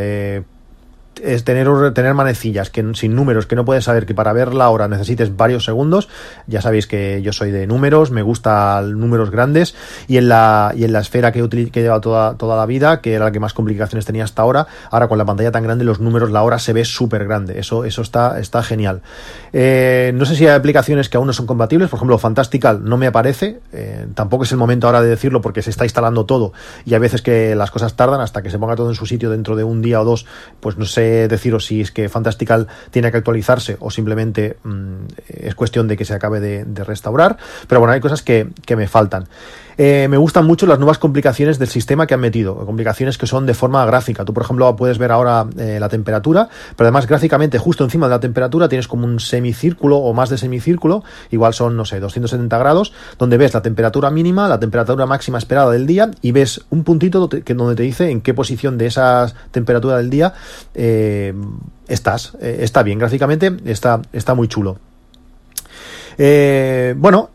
es 1.22 1.44
tener, 1.44 1.94
tener 1.94 2.14
manecillas 2.14 2.70
que, 2.70 2.84
sin 2.96 3.16
números 3.16 3.46
que 3.46 3.56
no 3.56 3.66
puedes 3.66 3.84
saber 3.84 4.06
que 4.06 4.16
para 4.16 4.34
ver 4.34 4.54
la 4.54 4.70
hora 4.70 4.88
necesites 4.88 5.36
varios 5.36 5.66
segundos. 5.66 6.10
Ya 6.48 6.62
sabéis 6.62 6.88
que 6.88 7.22
yo 7.22 7.34
soy 7.34 7.52
de 7.52 7.68
números, 7.68 8.12
me 8.12 8.22
gustan 8.22 9.00
números 9.00 9.30
grandes 9.32 9.76
y 10.08 10.18
en 10.18 10.30
la, 10.30 10.74
y 10.76 10.84
en 10.84 10.94
la 10.94 11.00
esfera 11.00 11.32
que, 11.32 11.48
que 11.50 11.80
he 11.80 11.84
llevado 11.84 12.02
toda, 12.02 12.38
toda 12.38 12.58
la 12.58 12.66
vida, 12.66 13.02
que 13.02 13.14
era 13.14 13.26
la 13.26 13.32
que 13.32 13.40
más 13.40 13.54
complicaciones 13.54 14.06
tenía 14.06 14.24
hasta 14.24 14.42
ahora, 14.42 14.68
ahora 14.90 15.08
con 15.08 15.18
la 15.18 15.26
pantalla 15.26 15.52
tan 15.52 15.64
grande 15.64 15.84
los 15.86 16.00
números, 16.00 16.32
la 16.32 16.44
hora 16.44 16.60
se 16.60 16.74
ve 16.74 16.86
súper 16.86 17.26
grande. 17.26 17.60
Eso, 17.60 17.86
eso 17.86 18.02
está, 18.02 18.40
está 18.40 18.64
genial. 18.64 19.02
Eh, 19.52 20.12
no 20.16 20.26
sé 20.26 20.36
si 20.36 20.48
hay 20.48 20.56
aplicaciones 20.56 21.10
que 21.10 21.18
aún 21.18 21.28
no 21.28 21.34
son 21.34 21.46
compatibles, 21.46 21.90
por 21.90 21.98
ejemplo 21.98 22.18
Fantastical 22.18 22.84
no 22.84 22.98
me 22.98 23.08
aparece, 23.08 23.60
eh, 23.72 24.08
tampoco 24.14 24.44
es 24.44 24.52
el 24.52 24.58
momento 24.58 24.88
ahora 24.88 25.02
de 25.02 25.10
decirlo 25.10 25.42
porque 25.42 25.62
se 25.62 25.70
está 25.70 25.86
instalando 25.86 26.26
todo 26.26 26.54
y 26.86 26.94
hay 26.94 27.00
veces 27.00 27.22
que 27.22 27.56
las 27.56 27.72
cosas 27.72 27.96
tardan 27.96 28.22
hasta 28.22 28.42
que 28.42 28.50
se 28.50 28.60
ponga 28.60 28.76
todo 28.76 28.90
en 28.90 28.96
su 28.96 29.06
sitio 29.06 29.30
dentro 29.30 29.56
de 29.56 29.64
un 29.64 29.82
día 29.82 30.02
o 30.02 30.06
dos, 30.06 30.26
pues 30.60 30.78
no 30.78 30.86
sé 30.86 31.03
deciros 31.04 31.66
si 31.66 31.82
es 31.82 31.92
que 31.92 32.10
Fantastical 32.10 32.68
tiene 32.92 33.12
que 33.12 33.18
actualizarse 33.18 33.78
o 33.80 33.92
simplemente 33.92 34.58
mm, 34.64 35.06
es 35.28 35.56
cuestión 35.56 35.88
de 35.88 35.98
que 35.98 36.06
se 36.06 36.14
acabe 36.14 36.40
de, 36.40 36.84
restaurar. 36.84 37.38
Pero 37.68 37.80
bueno, 37.80 37.94
hay 37.94 38.02
cosas 38.02 38.22
que, 38.22 38.48
me 38.76 38.88
faltan. 38.88 39.28
Eh, 39.78 40.08
me 40.10 40.18
gustan 40.18 40.46
mucho 40.46 40.66
las 40.68 40.78
nuevas 40.78 41.00
complicaciones 41.00 41.58
del 41.58 41.68
sistema 41.68 42.06
que 42.06 42.14
han 42.14 42.20
metido, 42.20 42.56
complicaciones 42.66 43.18
que 43.18 43.26
son 43.26 43.46
de 43.46 43.54
forma 43.54 43.84
gráfica. 43.86 44.24
Tú, 44.26 44.34
por 44.34 44.44
ejemplo, 44.44 44.76
puedes 44.76 44.98
ver 44.98 45.12
ahora 45.12 45.48
eh, 45.58 45.78
la 45.80 45.90
temperatura, 45.90 46.48
pero 46.76 46.88
además 46.88 47.08
gráficamente 47.08 47.58
justo 47.58 47.84
encima 47.84 48.08
de 48.08 48.12
la 48.12 48.20
temperatura 48.20 48.70
tienes 48.70 48.88
como 48.88 49.06
un 49.06 49.20
semicírculo 49.20 49.98
o 49.98 50.14
más 50.14 50.30
de 50.30 50.38
semicírculo, 50.38 51.04
igual 51.32 51.54
son, 51.54 51.76
no 51.76 51.86
sé, 51.86 52.00
270 52.00 52.58
grados, 52.58 52.94
donde 53.18 53.38
ves 53.38 53.54
la 53.54 53.62
temperatura 53.62 54.12
mínima, 54.12 54.48
la 54.48 54.60
temperatura 54.60 55.06
máxima 55.06 55.38
esperada 55.38 55.72
del 55.72 55.88
día 55.88 56.12
y 56.22 56.32
ves 56.32 56.62
un 56.70 56.84
puntito 56.84 57.30
que, 57.30 57.54
donde 57.54 57.76
te 57.76 57.84
dice 57.84 58.10
en 58.10 58.22
qué 58.22 58.34
posición 58.34 58.78
de 58.78 58.88
esa 58.88 59.34
temperatura 59.52 59.98
del 59.98 60.10
día 60.10 60.34
eh, 60.74 60.93
estás. 61.88 62.34
está 62.42 62.84
bien, 62.84 63.00
gráficamente 63.00 63.52
está, 63.66 64.02
está 64.12 64.34
muy 64.34 64.48
chulo. 64.48 64.78
bueno, 66.18 67.30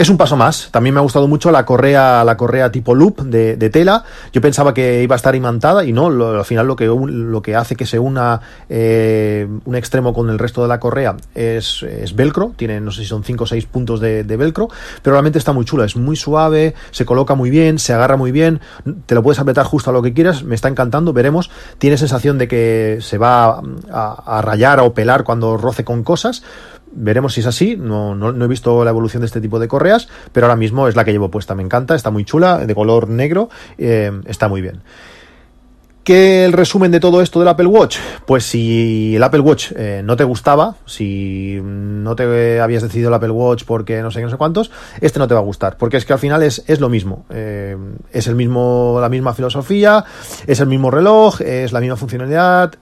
es 0.00 0.08
un 0.08 0.16
paso 0.16 0.34
más. 0.34 0.70
También 0.70 0.94
me 0.94 1.00
ha 1.00 1.02
gustado 1.02 1.28
mucho 1.28 1.50
la 1.50 1.66
correa, 1.66 2.24
la 2.24 2.38
correa 2.38 2.72
tipo 2.72 2.94
loop 2.94 3.20
de, 3.20 3.70
tela. 3.70 4.02
Yo 4.32 4.40
pensaba 4.40 4.72
que 4.72 5.02
iba 5.02 5.14
a 5.14 5.18
estar 5.18 5.34
imantada 5.34 5.84
y 5.84 5.92
no. 5.92 6.06
al 6.06 6.44
final 6.46 6.66
lo 6.66 6.74
que, 6.74 6.86
lo 6.86 7.42
que 7.42 7.54
hace 7.54 7.76
que 7.76 7.84
se 7.84 7.98
una 7.98 8.40
eh, 8.70 9.46
un 9.62 9.74
extremo 9.74 10.14
con 10.14 10.30
el 10.30 10.38
resto 10.38 10.62
de 10.62 10.68
la 10.68 10.80
correa 10.80 11.18
es, 11.34 11.84
velcro. 12.14 12.54
Tiene, 12.56 12.80
no 12.80 12.92
sé 12.92 13.02
si 13.02 13.08
son 13.08 13.22
5 13.22 13.44
o 13.44 13.46
6 13.46 13.66
puntos 13.66 14.00
de, 14.00 14.22
velcro, 14.22 14.68
pero 15.02 15.12
realmente 15.12 15.38
está 15.38 15.52
muy 15.52 15.66
chula. 15.66 15.84
Es 15.84 15.96
muy 15.96 16.16
suave, 16.16 16.74
se 16.92 17.04
coloca 17.04 17.34
muy 17.34 17.50
bien, 17.50 17.78
se 17.78 17.92
agarra 17.92 18.16
muy 18.16 18.32
bien. 18.32 18.62
Te 19.04 19.14
lo 19.14 19.22
puedes 19.22 19.38
apretar 19.38 19.66
justo 19.66 19.90
a 19.90 19.92
lo 19.92 20.00
que 20.00 20.14
quieras. 20.14 20.44
Me 20.44 20.54
está 20.54 20.68
encantando. 20.68 21.12
Veremos. 21.12 21.50
Tiene 21.76 21.98
sensación 21.98 22.38
de 22.38 22.48
que 22.48 23.00
se 23.02 23.18
va 23.18 23.60
a, 23.92 24.38
a 24.38 24.40
rayar 24.40 24.80
o 24.80 24.94
pelar 24.94 25.24
cuando 25.24 25.58
roce 25.58 25.84
con 25.84 26.04
cosas 26.04 26.42
Veremos 26.92 27.34
si 27.34 27.40
es 27.40 27.46
así, 27.46 27.76
no, 27.76 28.14
no, 28.14 28.44
he 28.44 28.48
visto 28.48 28.84
la 28.84 28.90
evolución 28.90 29.20
de 29.20 29.26
este 29.26 29.40
tipo 29.40 29.58
de 29.58 29.68
correas, 29.68 30.08
pero 30.32 30.46
ahora 30.46 30.56
mismo 30.56 30.88
es 30.88 30.96
la 30.96 31.04
que 31.04 31.12
llevo 31.12 31.30
puesta, 31.30 31.54
me 31.54 31.62
encanta, 31.62 31.94
está 31.94 32.10
muy 32.10 32.24
chula, 32.24 32.58
de 32.66 32.74
color 32.74 33.08
negro, 33.08 33.48
eh, 33.78 34.10
está 34.26 34.48
muy 34.48 34.60
bien. 34.60 34.82
¿Qué 36.04 36.44
el 36.46 36.52
resumen 36.52 36.90
de 36.90 36.98
todo 36.98 37.20
esto 37.20 37.38
del 37.38 37.48
Apple 37.48 37.66
Watch? 37.66 37.98
Pues 38.26 38.44
si 38.44 39.14
el 39.14 39.22
Apple 39.22 39.40
Watch 39.40 39.72
eh, 39.76 40.00
no 40.02 40.16
te 40.16 40.24
gustaba, 40.24 40.76
si 40.86 41.60
no 41.62 42.16
te 42.16 42.58
habías 42.60 42.82
decidido 42.82 43.08
el 43.08 43.14
Apple 43.14 43.30
Watch 43.30 43.64
porque 43.64 44.00
no 44.00 44.10
sé 44.10 44.18
qué, 44.20 44.24
no 44.24 44.30
sé 44.30 44.38
cuántos, 44.38 44.70
este 45.00 45.18
no 45.18 45.28
te 45.28 45.34
va 45.34 45.40
a 45.40 45.44
gustar, 45.44 45.76
porque 45.76 45.98
es 45.98 46.06
que 46.06 46.14
al 46.14 46.18
final 46.18 46.42
es, 46.42 46.64
es 46.66 46.80
lo 46.80 46.88
mismo. 46.88 47.26
Eh, 47.28 47.76
es 48.12 48.26
el 48.28 48.34
mismo, 48.34 48.98
la 49.00 49.10
misma 49.10 49.34
filosofía, 49.34 50.04
es 50.46 50.58
el 50.60 50.68
mismo 50.68 50.90
reloj, 50.90 51.42
es 51.42 51.70
la 51.72 51.80
misma 51.80 51.96
funcionalidad, 51.96 52.74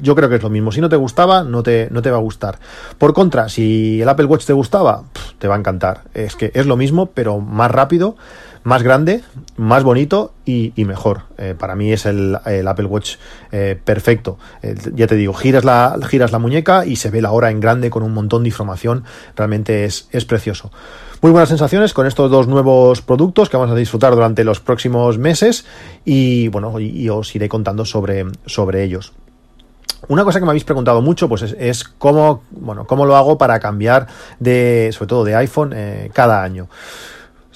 yo 0.00 0.14
creo 0.14 0.28
que 0.28 0.36
es 0.36 0.42
lo 0.42 0.50
mismo. 0.50 0.72
Si 0.72 0.80
no 0.80 0.88
te 0.88 0.96
gustaba, 0.96 1.44
no 1.44 1.62
te, 1.62 1.88
no 1.90 2.02
te 2.02 2.10
va 2.10 2.18
a 2.18 2.20
gustar. 2.20 2.58
Por 2.98 3.12
contra, 3.14 3.48
si 3.48 4.00
el 4.00 4.08
Apple 4.08 4.26
Watch 4.26 4.44
te 4.44 4.52
gustaba, 4.52 5.04
te 5.38 5.48
va 5.48 5.54
a 5.54 5.58
encantar. 5.58 6.02
Es 6.14 6.36
que 6.36 6.50
es 6.54 6.66
lo 6.66 6.76
mismo, 6.76 7.06
pero 7.06 7.40
más 7.40 7.70
rápido, 7.70 8.16
más 8.64 8.82
grande, 8.82 9.22
más 9.56 9.84
bonito 9.84 10.32
y, 10.44 10.72
mejor. 10.76 11.22
Eh, 11.38 11.54
para 11.56 11.76
mí 11.76 11.92
es 11.92 12.06
el, 12.06 12.36
Apple 12.36 12.86
Watch 12.86 13.16
eh, 13.52 13.78
perfecto. 13.82 14.38
Eh, 14.62 14.74
ya 14.94 15.06
te 15.06 15.16
digo, 15.16 15.34
giras 15.34 15.64
la, 15.64 15.96
giras 16.08 16.32
la 16.32 16.38
muñeca 16.38 16.86
y 16.86 16.96
se 16.96 17.10
ve 17.10 17.20
la 17.20 17.32
hora 17.32 17.50
en 17.50 17.60
grande 17.60 17.90
con 17.90 18.02
un 18.02 18.12
montón 18.12 18.42
de 18.42 18.48
información. 18.48 19.04
Realmente 19.36 19.84
es, 19.84 20.08
es 20.10 20.24
precioso. 20.24 20.70
Muy 21.24 21.30
buenas 21.30 21.48
sensaciones 21.48 21.94
con 21.94 22.06
estos 22.06 22.30
dos 22.30 22.48
nuevos 22.48 23.00
productos 23.00 23.48
que 23.48 23.56
vamos 23.56 23.72
a 23.72 23.78
disfrutar 23.78 24.14
durante 24.14 24.44
los 24.44 24.60
próximos 24.60 25.16
meses 25.16 25.64
y 26.04 26.48
bueno, 26.48 26.78
y, 26.78 27.08
os 27.08 27.34
iré 27.34 27.48
contando 27.48 27.86
sobre, 27.86 28.26
sobre 28.44 28.84
ellos. 28.84 29.14
Una 30.08 30.24
cosa 30.24 30.38
que 30.38 30.44
me 30.44 30.50
habéis 30.50 30.64
preguntado 30.64 31.00
mucho, 31.00 31.28
pues 31.28 31.42
es, 31.42 31.84
cómo, 31.84 32.42
bueno, 32.50 32.86
cómo 32.86 33.06
lo 33.06 33.16
hago 33.16 33.38
para 33.38 33.58
cambiar 33.58 34.06
de, 34.38 34.90
sobre 34.92 35.08
todo 35.08 35.24
de 35.24 35.34
iPhone, 35.36 35.72
eh, 35.74 36.10
cada 36.12 36.42
año. 36.42 36.68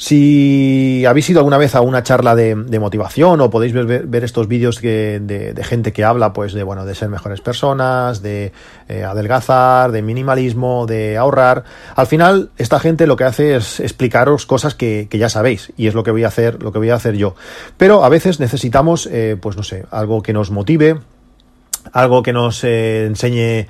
Si 0.00 1.04
habéis 1.06 1.28
ido 1.28 1.40
alguna 1.40 1.58
vez 1.58 1.74
a 1.74 1.80
una 1.80 2.04
charla 2.04 2.36
de, 2.36 2.54
motivación 2.54 3.40
o 3.40 3.50
podéis 3.50 3.72
ver, 3.72 4.24
estos 4.24 4.46
vídeos 4.46 4.80
de, 4.80 5.60
gente 5.64 5.92
que 5.92 6.04
habla, 6.04 6.32
pues 6.32 6.52
de 6.52 6.62
bueno, 6.62 6.84
de 6.86 6.94
ser 6.94 7.08
mejores 7.08 7.40
personas, 7.40 8.22
de 8.22 8.52
eh, 8.88 9.02
adelgazar, 9.02 9.90
de 9.90 10.00
minimalismo, 10.02 10.86
de 10.86 11.16
ahorrar. 11.16 11.64
Al 11.96 12.06
final, 12.06 12.50
esta 12.58 12.78
gente 12.78 13.08
lo 13.08 13.16
que 13.16 13.24
hace 13.24 13.56
es 13.56 13.80
explicaros 13.80 14.46
cosas 14.46 14.76
que, 14.76 15.08
ya 15.10 15.28
sabéis 15.28 15.72
y 15.76 15.88
es 15.88 15.94
lo 15.94 16.04
que 16.04 16.12
voy 16.12 16.22
a 16.22 16.28
hacer, 16.28 16.62
lo 16.62 16.70
que 16.70 16.78
voy 16.78 16.90
a 16.90 16.94
hacer 16.94 17.16
yo. 17.16 17.34
Pero 17.76 18.04
a 18.04 18.08
veces 18.08 18.38
necesitamos, 18.38 19.08
eh, 19.10 19.36
pues 19.40 19.56
no 19.56 19.64
sé, 19.64 19.84
algo 19.90 20.22
que 20.22 20.32
nos 20.32 20.52
motive, 20.52 21.00
algo 21.92 22.22
que 22.22 22.32
nos 22.32 22.64
eh, 22.64 23.06
enseñe 23.06 23.68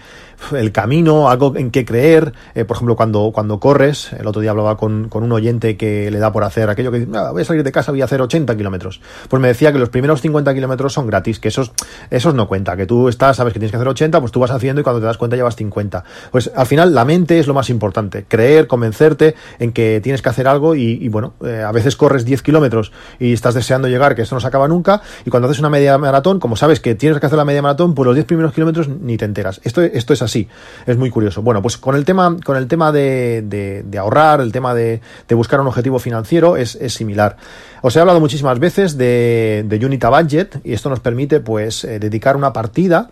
el 0.52 0.72
camino, 0.72 1.28
algo 1.28 1.54
en 1.56 1.70
qué 1.70 1.84
creer. 1.84 2.32
Eh, 2.54 2.64
por 2.64 2.76
ejemplo, 2.76 2.96
cuando, 2.96 3.30
cuando 3.32 3.60
corres, 3.60 4.12
el 4.12 4.26
otro 4.26 4.40
día 4.40 4.50
hablaba 4.50 4.76
con, 4.76 5.08
con 5.08 5.22
un 5.22 5.32
oyente 5.32 5.76
que 5.76 6.10
le 6.10 6.18
da 6.18 6.32
por 6.32 6.44
hacer 6.44 6.68
aquello 6.70 6.90
que 6.90 7.00
dice, 7.00 7.10
voy 7.10 7.42
a 7.42 7.44
salir 7.44 7.62
de 7.64 7.72
casa, 7.72 7.92
voy 7.92 8.02
a 8.02 8.04
hacer 8.04 8.20
80 8.20 8.56
kilómetros. 8.56 9.00
Pues 9.28 9.40
me 9.40 9.48
decía 9.48 9.72
que 9.72 9.78
los 9.78 9.88
primeros 9.88 10.20
50 10.20 10.54
kilómetros 10.54 10.92
son 10.92 11.06
gratis, 11.06 11.38
que 11.40 11.48
esos, 11.48 11.72
esos 12.10 12.34
no 12.34 12.48
cuenta, 12.48 12.76
que 12.76 12.86
tú 12.86 13.08
estás, 13.08 13.36
sabes 13.36 13.52
que 13.52 13.58
tienes 13.58 13.70
que 13.70 13.76
hacer 13.76 13.88
80, 13.88 14.20
pues 14.20 14.32
tú 14.32 14.40
vas 14.40 14.50
haciendo 14.50 14.80
y 14.80 14.84
cuando 14.84 15.00
te 15.00 15.06
das 15.06 15.18
cuenta 15.18 15.36
llevas 15.36 15.56
50. 15.56 16.04
Pues 16.30 16.50
al 16.54 16.66
final 16.66 16.94
la 16.94 17.04
mente 17.04 17.38
es 17.38 17.46
lo 17.46 17.54
más 17.54 17.70
importante, 17.70 18.24
creer, 18.26 18.66
convencerte 18.66 19.34
en 19.58 19.72
que 19.72 20.00
tienes 20.02 20.22
que 20.22 20.28
hacer 20.28 20.48
algo 20.48 20.74
y, 20.74 21.08
bueno, 21.08 21.34
eh, 21.44 21.62
a 21.66 21.72
veces 21.72 21.96
corres 21.96 22.24
10 22.24 22.42
kilómetros 22.42 22.92
y 23.18 23.32
estás 23.32 23.54
deseando 23.54 23.88
llegar, 23.88 24.14
que 24.14 24.22
esto 24.22 24.34
no 24.34 24.40
se 24.40 24.46
acaba 24.46 24.68
nunca, 24.68 25.02
y 25.24 25.30
cuando 25.30 25.48
haces 25.48 25.60
una 25.60 25.70
media 25.70 25.98
maratón, 25.98 26.40
como 26.40 26.56
sabes 26.56 26.80
que 26.80 26.94
tienes 26.94 27.20
que 27.20 27.26
hacer 27.26 27.38
la 27.38 27.44
media 27.44 27.62
maratón, 27.62 27.94
pues 27.94 28.06
los 28.06 28.14
10 28.14 28.26
primeros 28.26 28.52
kilómetros 28.52 28.88
ni 28.88 29.16
te 29.16 29.24
enteras. 29.24 29.60
Esto, 29.64 29.82
esto 29.82 30.12
es 30.12 30.22
así, 30.22 30.27
es 30.36 30.96
muy 30.96 31.10
curioso. 31.10 31.42
Bueno, 31.42 31.62
pues 31.62 31.76
con 31.78 31.94
el 31.94 32.04
tema, 32.04 32.36
con 32.44 32.56
el 32.56 32.68
tema 32.68 32.92
de, 32.92 33.42
de, 33.42 33.98
ahorrar, 33.98 34.40
el 34.40 34.52
tema 34.52 34.74
de, 34.74 35.00
de, 35.26 35.34
buscar 35.34 35.60
un 35.60 35.66
objetivo 35.66 35.98
financiero 35.98 36.56
es, 36.56 36.74
es, 36.76 36.94
similar. 36.94 37.36
Os 37.82 37.96
he 37.96 38.00
hablado 38.00 38.20
muchísimas 38.20 38.58
veces 38.58 38.96
de, 38.98 39.64
de 39.66 39.86
Unita 39.86 40.10
Budget 40.10 40.60
y 40.64 40.72
esto 40.72 40.90
nos 40.90 41.00
permite 41.00 41.40
pues 41.40 41.84
eh, 41.84 41.98
dedicar 41.98 42.36
una 42.36 42.52
partida 42.52 43.10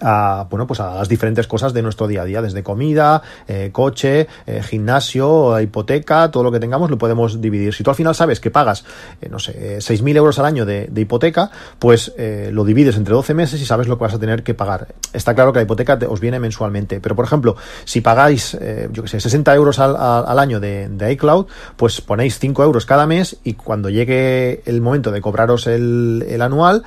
a, 0.00 0.46
bueno, 0.50 0.66
pues 0.66 0.80
a 0.80 0.94
las 0.94 1.08
diferentes 1.08 1.46
cosas 1.46 1.72
de 1.72 1.82
nuestro 1.82 2.06
día 2.06 2.22
a 2.22 2.24
día, 2.24 2.42
desde 2.42 2.62
comida, 2.62 3.22
eh, 3.46 3.70
coche, 3.72 4.28
eh, 4.46 4.62
gimnasio, 4.62 5.60
hipoteca, 5.60 6.30
todo 6.30 6.42
lo 6.42 6.52
que 6.52 6.60
tengamos 6.60 6.90
lo 6.90 6.98
podemos 6.98 7.40
dividir. 7.40 7.74
Si 7.74 7.82
tú 7.82 7.90
al 7.90 7.96
final 7.96 8.14
sabes 8.14 8.40
que 8.40 8.50
pagas, 8.50 8.84
eh, 9.20 9.28
no 9.28 9.38
sé, 9.38 9.78
6.000 9.78 10.16
euros 10.16 10.38
al 10.38 10.46
año 10.46 10.66
de, 10.66 10.90
hipoteca, 10.98 11.50
pues 11.78 12.12
lo 12.50 12.64
divides 12.64 12.96
entre 12.96 13.14
12 13.14 13.32
meses 13.34 13.60
y 13.60 13.64
sabes 13.64 13.86
lo 13.86 13.96
que 13.96 14.04
vas 14.04 14.14
a 14.14 14.18
tener 14.18 14.42
que 14.42 14.52
pagar. 14.52 14.88
Está 15.12 15.34
claro 15.34 15.52
que 15.52 15.60
la 15.60 15.62
hipoteca 15.62 15.98
os 16.08 16.20
viene 16.20 16.40
mensualmente, 16.40 17.00
pero 17.00 17.14
por 17.14 17.24
ejemplo, 17.24 17.56
si 17.84 18.00
pagáis, 18.00 18.58
yo 18.92 19.02
que 19.02 19.08
sé, 19.08 19.20
60 19.20 19.54
euros 19.54 19.78
al, 19.78 19.96
al 19.96 20.38
año 20.38 20.58
de, 20.58 20.88
de, 20.88 21.12
iCloud, 21.12 21.46
pues 21.76 22.00
ponéis 22.00 22.38
5 22.38 22.64
euros 22.64 22.84
cada 22.84 23.06
mes 23.06 23.36
y 23.44 23.54
cuando 23.54 23.90
llegue 23.90 24.62
el 24.66 24.80
momento 24.80 25.12
de 25.12 25.20
cobraros 25.20 25.68
el, 25.68 26.26
el 26.28 26.42
anual, 26.42 26.82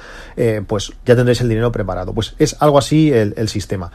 pues 0.68 0.92
ya 1.06 1.16
tendréis 1.16 1.40
el 1.42 1.50
dinero 1.50 1.72
preparado. 1.72 2.14
Pues 2.14 2.36
es 2.38 2.58
algo 2.60 2.78
así 2.78 2.91
el, 2.92 3.34
el 3.38 3.50
sistema. 3.50 3.92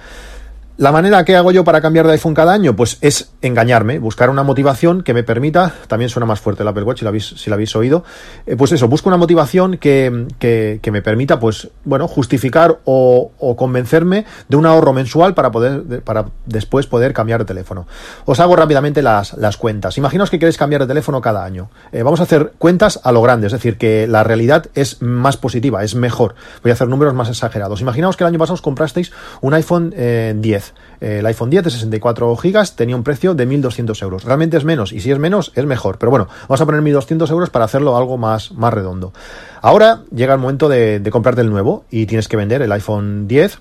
La 0.79 0.93
manera 0.93 1.25
que 1.25 1.35
hago 1.35 1.53
yo 1.53 1.65
para 1.65 1.81
cambiar 1.81 2.07
de 2.07 2.13
iPhone 2.13 2.35
cada 2.35 2.53
año, 2.53 2.77
pues 2.77 2.99
es 3.01 3.33
engañarme, 3.41 3.99
buscar 3.99 4.29
una 4.29 4.43
motivación 4.43 5.03
que 5.03 5.15
me 5.15 5.23
permita, 5.23 5.73
también 5.89 6.11
suena 6.11 6.27
más 6.27 6.41
fuerte 6.41 6.65
el 6.65 6.69
Apple 6.69 6.83
Watch 6.83 6.99
si 6.99 7.05
lo 7.07 7.09
habéis, 7.09 7.29
si 7.29 7.49
lo 7.49 7.55
habéis 7.55 7.75
oído, 7.77 8.05
eh, 8.45 8.57
pues 8.57 8.73
eso, 8.73 8.87
busco 8.87 9.09
una 9.09 9.17
motivación 9.17 9.79
que, 9.79 10.27
que, 10.39 10.81
que, 10.83 10.91
me 10.91 11.01
permita, 11.01 11.41
pues, 11.41 11.71
bueno, 11.85 12.07
justificar 12.09 12.81
o, 12.85 13.31
o, 13.39 13.57
convencerme 13.57 14.27
de 14.51 14.57
un 14.59 14.67
ahorro 14.67 14.93
mensual 14.93 15.33
para 15.33 15.51
poder, 15.51 16.03
para 16.03 16.27
después 16.45 16.87
poder 16.87 17.15
cambiar 17.15 17.41
de 17.41 17.47
teléfono. 17.47 17.87
Os 18.27 18.39
hago 18.41 18.55
rápidamente 18.55 19.01
las, 19.01 19.33
las 19.33 19.57
cuentas. 19.57 19.97
Imaginaos 19.97 20.29
que 20.29 20.39
queréis 20.39 20.59
cambiar 20.59 20.83
de 20.83 20.89
teléfono 20.89 21.23
cada 21.23 21.43
año. 21.43 21.71
Eh, 21.91 22.03
vamos 22.03 22.21
a 22.21 22.25
hacer 22.25 22.53
cuentas 22.59 23.01
a 23.03 23.13
lo 23.13 23.23
grande, 23.23 23.47
es 23.47 23.55
decir, 23.55 23.79
que 23.79 24.07
la 24.07 24.25
realidad 24.25 24.67
es 24.75 25.01
más 25.01 25.39
positiva, 25.39 25.83
es 25.85 25.95
mejor. 25.95 26.35
Voy 26.63 26.71
a 26.71 26.75
hacer 26.75 26.89
números 26.89 27.15
más 27.15 27.31
exagerados. 27.31 27.81
Imaginaos 27.81 28.19
que 28.19 28.25
el 28.25 28.29
año 28.29 28.39
pasado 28.39 28.57
os 28.57 28.63
comprasteis 28.63 29.11
un 29.41 29.55
iPhone 29.55 29.95
eh, 29.97 30.35
10 30.37 30.66
el 31.01 31.27
iPhone 31.27 31.51
10 31.51 31.65
de 31.65 31.71
64 31.71 32.37
GB 32.37 32.71
tenía 32.75 32.97
un 32.97 33.03
precio 33.03 33.35
de 33.35 33.47
1.200 33.49 34.03
euros. 34.03 34.25
Realmente 34.25 34.57
es 34.57 34.65
menos, 34.65 34.93
y 34.93 35.01
si 35.01 35.11
es 35.11 35.19
menos, 35.19 35.53
es 35.55 35.65
mejor. 35.67 35.99
Pero 35.99 36.11
bueno, 36.11 36.29
vamos 36.43 36.61
a 36.61 36.67
poner 36.67 36.81
1.200 36.83 37.31
euros 37.31 37.51
para 37.51 37.65
hacerlo 37.65 37.97
algo 37.97 38.17
más, 38.19 38.53
más 38.53 38.73
redondo. 38.73 39.13
Ahora 39.63 40.03
llega 40.15 40.35
el 40.35 40.41
momento 40.41 40.69
de, 40.69 41.01
de 41.01 41.11
comprarte 41.11 41.41
el 41.41 41.51
nuevo 41.51 41.85
y 41.91 42.07
tienes 42.07 42.29
que 42.29 42.37
vender 42.37 42.63
el 42.63 42.73
iPhone 42.73 43.29
10 43.29 43.61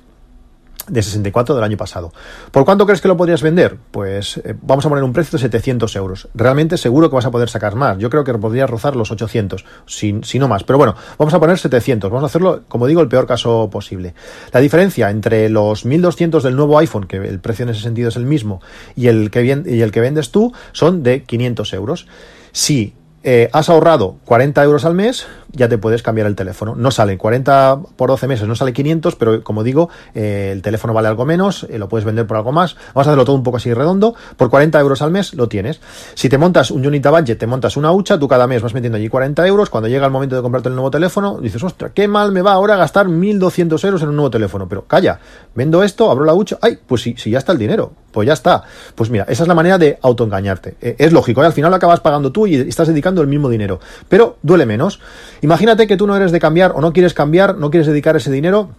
de 0.88 1.02
64 1.02 1.56
del 1.56 1.64
año 1.64 1.78
pasado. 1.78 2.12
¿Por 2.52 2.66
cuánto 2.66 2.86
crees 2.86 3.02
que 3.02 3.08
lo 3.08 3.18
podrías 3.18 3.42
vender? 3.42 3.78
Pues 3.92 4.38
eh, 4.38 4.56
vamos 4.62 4.86
a 4.86 4.90
poner 4.90 5.04
un 5.04 5.14
precio 5.14 5.38
de 5.38 5.44
700 5.44 5.96
euros. 5.96 6.28
Realmente 6.34 6.78
seguro 6.78 7.10
que 7.10 7.16
vas 7.16 7.26
a 7.26 7.32
poder 7.32 7.50
sacar 7.50 7.76
más. 7.76 7.98
Yo 7.98 8.10
creo 8.10 8.24
que 8.24 8.34
podrías 8.36 8.70
rozar 8.70 8.96
los 8.96 9.12
800, 9.12 9.66
si, 9.86 10.20
si, 10.24 10.40
no 10.40 10.48
más. 10.48 10.64
Pero 10.64 10.78
bueno, 10.78 10.96
vamos 11.18 11.34
a 11.34 11.40
poner 11.40 11.58
700. 11.58 12.10
Vamos 12.10 12.24
a 12.24 12.28
hacerlo, 12.28 12.64
como 12.68 12.88
digo, 12.88 13.02
el 13.02 13.08
peor 13.08 13.28
caso 13.28 13.70
posible. 13.72 14.14
La 14.52 14.60
diferencia 14.60 15.10
entre 15.10 15.50
los 15.50 15.86
1200 15.86 16.44
del 16.44 16.56
nuevo 16.56 16.78
iPhone, 16.80 17.06
que 17.06 17.18
el 17.18 17.40
precio 17.40 17.64
en 17.64 17.70
ese 17.70 17.82
sentido 17.82 18.10
es 18.10 18.16
el 18.16 18.26
mismo, 18.26 18.62
y 18.96 19.08
el 19.08 19.32
que, 19.32 19.44
y 19.66 19.82
el 19.82 19.92
que 19.92 20.02
vendes 20.02 20.32
tú, 20.32 20.54
son 20.72 21.04
de 21.04 21.24
500 21.24 21.74
euros. 21.74 22.08
Si 22.52 22.94
eh, 23.28 23.50
has 23.54 23.70
ahorrado 23.70 24.18
40 24.26 24.64
euros 24.64 24.86
al 24.86 24.94
mes, 24.94 25.26
ya 25.52 25.68
te 25.68 25.80
puedes 25.80 26.04
cambiar 26.04 26.28
el 26.28 26.36
teléfono. 26.36 26.76
No 26.76 26.92
sale 26.92 27.18
40 27.18 27.80
por 27.96 28.10
12 28.10 28.28
meses, 28.28 28.48
no 28.48 28.56
sale 28.56 28.72
500, 28.72 29.16
pero 29.16 29.44
como 29.44 29.64
digo, 29.64 29.90
eh, 30.14 30.52
el 30.52 30.62
teléfono 30.62 30.94
vale 30.94 31.08
algo 31.08 31.26
menos, 31.26 31.66
eh, 31.72 31.80
lo 31.80 31.90
puedes 31.90 32.06
vender 32.06 32.28
por 32.28 32.38
algo 32.38 32.52
más. 32.52 32.76
Vamos 32.94 33.08
a 33.08 33.10
hacerlo 33.10 33.26
todo 33.26 33.36
un 33.36 33.42
poco 33.42 33.58
así 33.58 33.74
redondo. 33.74 34.14
Por 34.38 34.52
40 34.52 34.80
euros 34.80 35.02
al 35.02 35.10
mes 35.10 35.34
lo 35.34 35.50
tienes. 35.50 35.82
Si 36.14 36.30
te 36.30 36.38
montas 36.38 36.70
un 36.70 36.86
Unita 36.86 37.10
Budget, 37.10 37.40
te 37.40 37.48
montas 37.48 37.78
una 37.78 37.92
hucha, 37.92 38.20
tú 38.20 38.28
cada 38.28 38.46
mes 38.46 38.62
vas 38.62 38.76
metiendo 38.76 38.98
allí 38.98 39.10
40 39.10 39.48
euros. 39.48 39.72
Cuando 39.72 39.90
llega 39.90 40.06
el 40.06 40.12
momento 40.12 40.36
de 40.36 40.44
comprarte 40.44 40.70
el 40.70 40.76
nuevo 40.76 40.92
teléfono, 40.92 41.40
dices, 41.42 41.64
ostras, 41.64 41.94
qué 41.96 42.08
mal 42.08 42.32
me 42.32 42.44
va 42.44 42.54
ahora 42.54 42.76
gastar 42.76 43.10
1200 43.10 43.84
euros 43.86 44.04
en 44.04 44.10
un 44.10 44.18
nuevo 44.18 44.30
teléfono. 44.30 44.70
Pero 44.70 44.86
calla, 44.86 45.20
vendo 45.56 45.82
esto, 45.82 46.12
abro 46.12 46.26
la 46.26 46.36
hucha, 46.36 46.60
ay, 46.62 46.78
pues 46.86 47.02
si, 47.02 47.16
si 47.18 47.32
ya 47.32 47.40
está 47.40 47.54
el 47.54 47.58
dinero 47.58 47.92
pues 48.16 48.28
ya 48.28 48.34
está. 48.34 48.64
Pues 48.96 49.10
mira, 49.10 49.26
esa 49.28 49.44
es 49.44 49.48
la 49.48 49.54
manera 49.54 49.78
de 49.78 50.00
autoengañarte. 50.02 50.76
Eh, 50.82 50.96
es 50.98 51.12
lógico, 51.12 51.44
¿eh? 51.44 51.46
al 51.46 51.52
final 51.52 51.70
lo 51.70 51.76
acabas 51.76 52.00
pagando 52.00 52.32
tú 52.32 52.48
y 52.48 52.56
estás 52.56 52.88
dedicando 52.88 53.22
el 53.22 53.28
mismo 53.28 53.50
dinero, 53.50 53.82
pero 54.08 54.38
duele 54.42 54.66
menos. 54.66 55.02
Imagínate 55.42 55.86
que 55.86 55.98
tú 55.98 56.08
no 56.08 56.16
eres 56.16 56.32
de 56.32 56.40
cambiar 56.40 56.72
o 56.76 56.82
no 56.82 56.94
quieres 56.94 57.14
cambiar, 57.14 57.58
no 57.58 57.70
quieres 57.70 57.88
dedicar 57.88 58.16
ese 58.16 58.32
dinero 58.32 58.70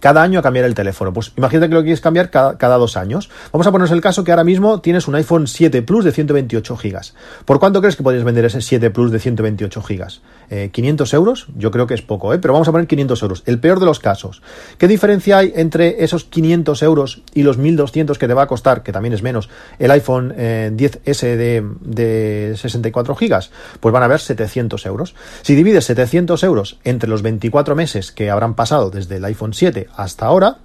cada 0.00 0.22
año 0.22 0.38
a 0.38 0.42
cambiar 0.42 0.64
el 0.64 0.74
teléfono. 0.74 1.12
Pues 1.12 1.32
imagínate 1.36 1.68
que 1.68 1.74
lo 1.74 1.82
quieres 1.82 2.00
cambiar 2.00 2.30
cada, 2.30 2.78
dos 2.78 2.96
años. 2.96 3.30
Vamos 3.52 3.66
a 3.66 3.72
ponernos 3.72 3.92
el 3.92 4.00
caso 4.00 4.24
que 4.24 4.30
ahora 4.30 4.44
mismo 4.44 4.80
tienes 4.80 5.08
un 5.08 5.14
iPhone 5.14 5.46
7 5.46 5.82
Plus 5.82 6.04
de 6.04 6.12
128 6.12 6.76
gigas. 6.76 7.14
¿Por 7.44 7.58
cuánto 7.58 7.80
crees 7.80 7.96
que 7.96 8.02
podrías 8.02 8.24
vender 8.24 8.44
ese 8.44 8.60
7 8.60 8.90
Plus 8.90 9.10
de 9.10 9.18
128 9.18 9.82
gigas? 9.82 10.20
Eh, 10.50 10.70
¿500 10.72 11.14
euros? 11.14 11.46
Yo 11.56 11.70
creo 11.70 11.86
que 11.86 11.94
es 11.94 12.02
poco, 12.02 12.32
¿eh? 12.32 12.38
pero 12.38 12.54
vamos 12.54 12.68
a 12.68 12.72
poner 12.72 12.86
500 12.86 13.22
euros. 13.22 13.42
El 13.46 13.58
peor 13.58 13.80
de 13.80 13.86
los 13.86 13.98
casos. 13.98 14.42
¿Qué 14.78 14.88
diferencia 14.88 15.38
hay 15.38 15.52
entre 15.56 16.04
esos 16.04 16.24
500 16.24 16.82
euros 16.82 17.22
y 17.34 17.42
los 17.42 17.58
1200 17.58 18.18
que 18.18 18.26
te 18.26 18.34
va 18.34 18.42
a 18.42 18.46
costar, 18.46 18.82
que 18.82 18.92
también 18.92 19.12
es 19.12 19.22
menos, 19.22 19.48
el 19.78 19.90
iPhone 19.90 20.32
eh, 20.36 20.70
10S 20.74 21.36
de, 21.36 21.64
de 21.80 22.54
64 22.56 23.14
gigas? 23.14 23.50
Pues 23.80 23.92
van 23.92 24.02
a 24.02 24.06
haber 24.06 24.20
700 24.20 24.86
euros. 24.86 25.14
Si 25.42 25.54
divides 25.54 25.84
700 25.84 26.42
euros 26.44 26.78
entre 26.84 27.08
los 27.08 27.22
24 27.22 27.74
meses 27.74 28.12
que 28.12 28.30
habrán 28.30 28.54
pasado 28.54 28.90
desde 28.90 29.16
el 29.16 29.24
iPhone 29.24 29.54
7 29.54 29.87
hasta 29.96 30.26
ahora, 30.26 30.58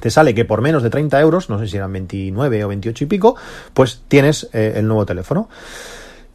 te 0.00 0.10
sale 0.10 0.34
que 0.34 0.44
por 0.44 0.62
menos 0.62 0.82
de 0.82 0.90
30 0.90 1.20
euros, 1.20 1.50
no 1.50 1.58
sé 1.58 1.68
si 1.68 1.76
eran 1.76 1.92
29 1.92 2.64
o 2.64 2.68
28 2.68 3.04
y 3.04 3.06
pico, 3.06 3.36
pues 3.74 4.02
tienes 4.08 4.48
eh, 4.52 4.74
el 4.76 4.86
nuevo 4.86 5.06
teléfono. 5.06 5.48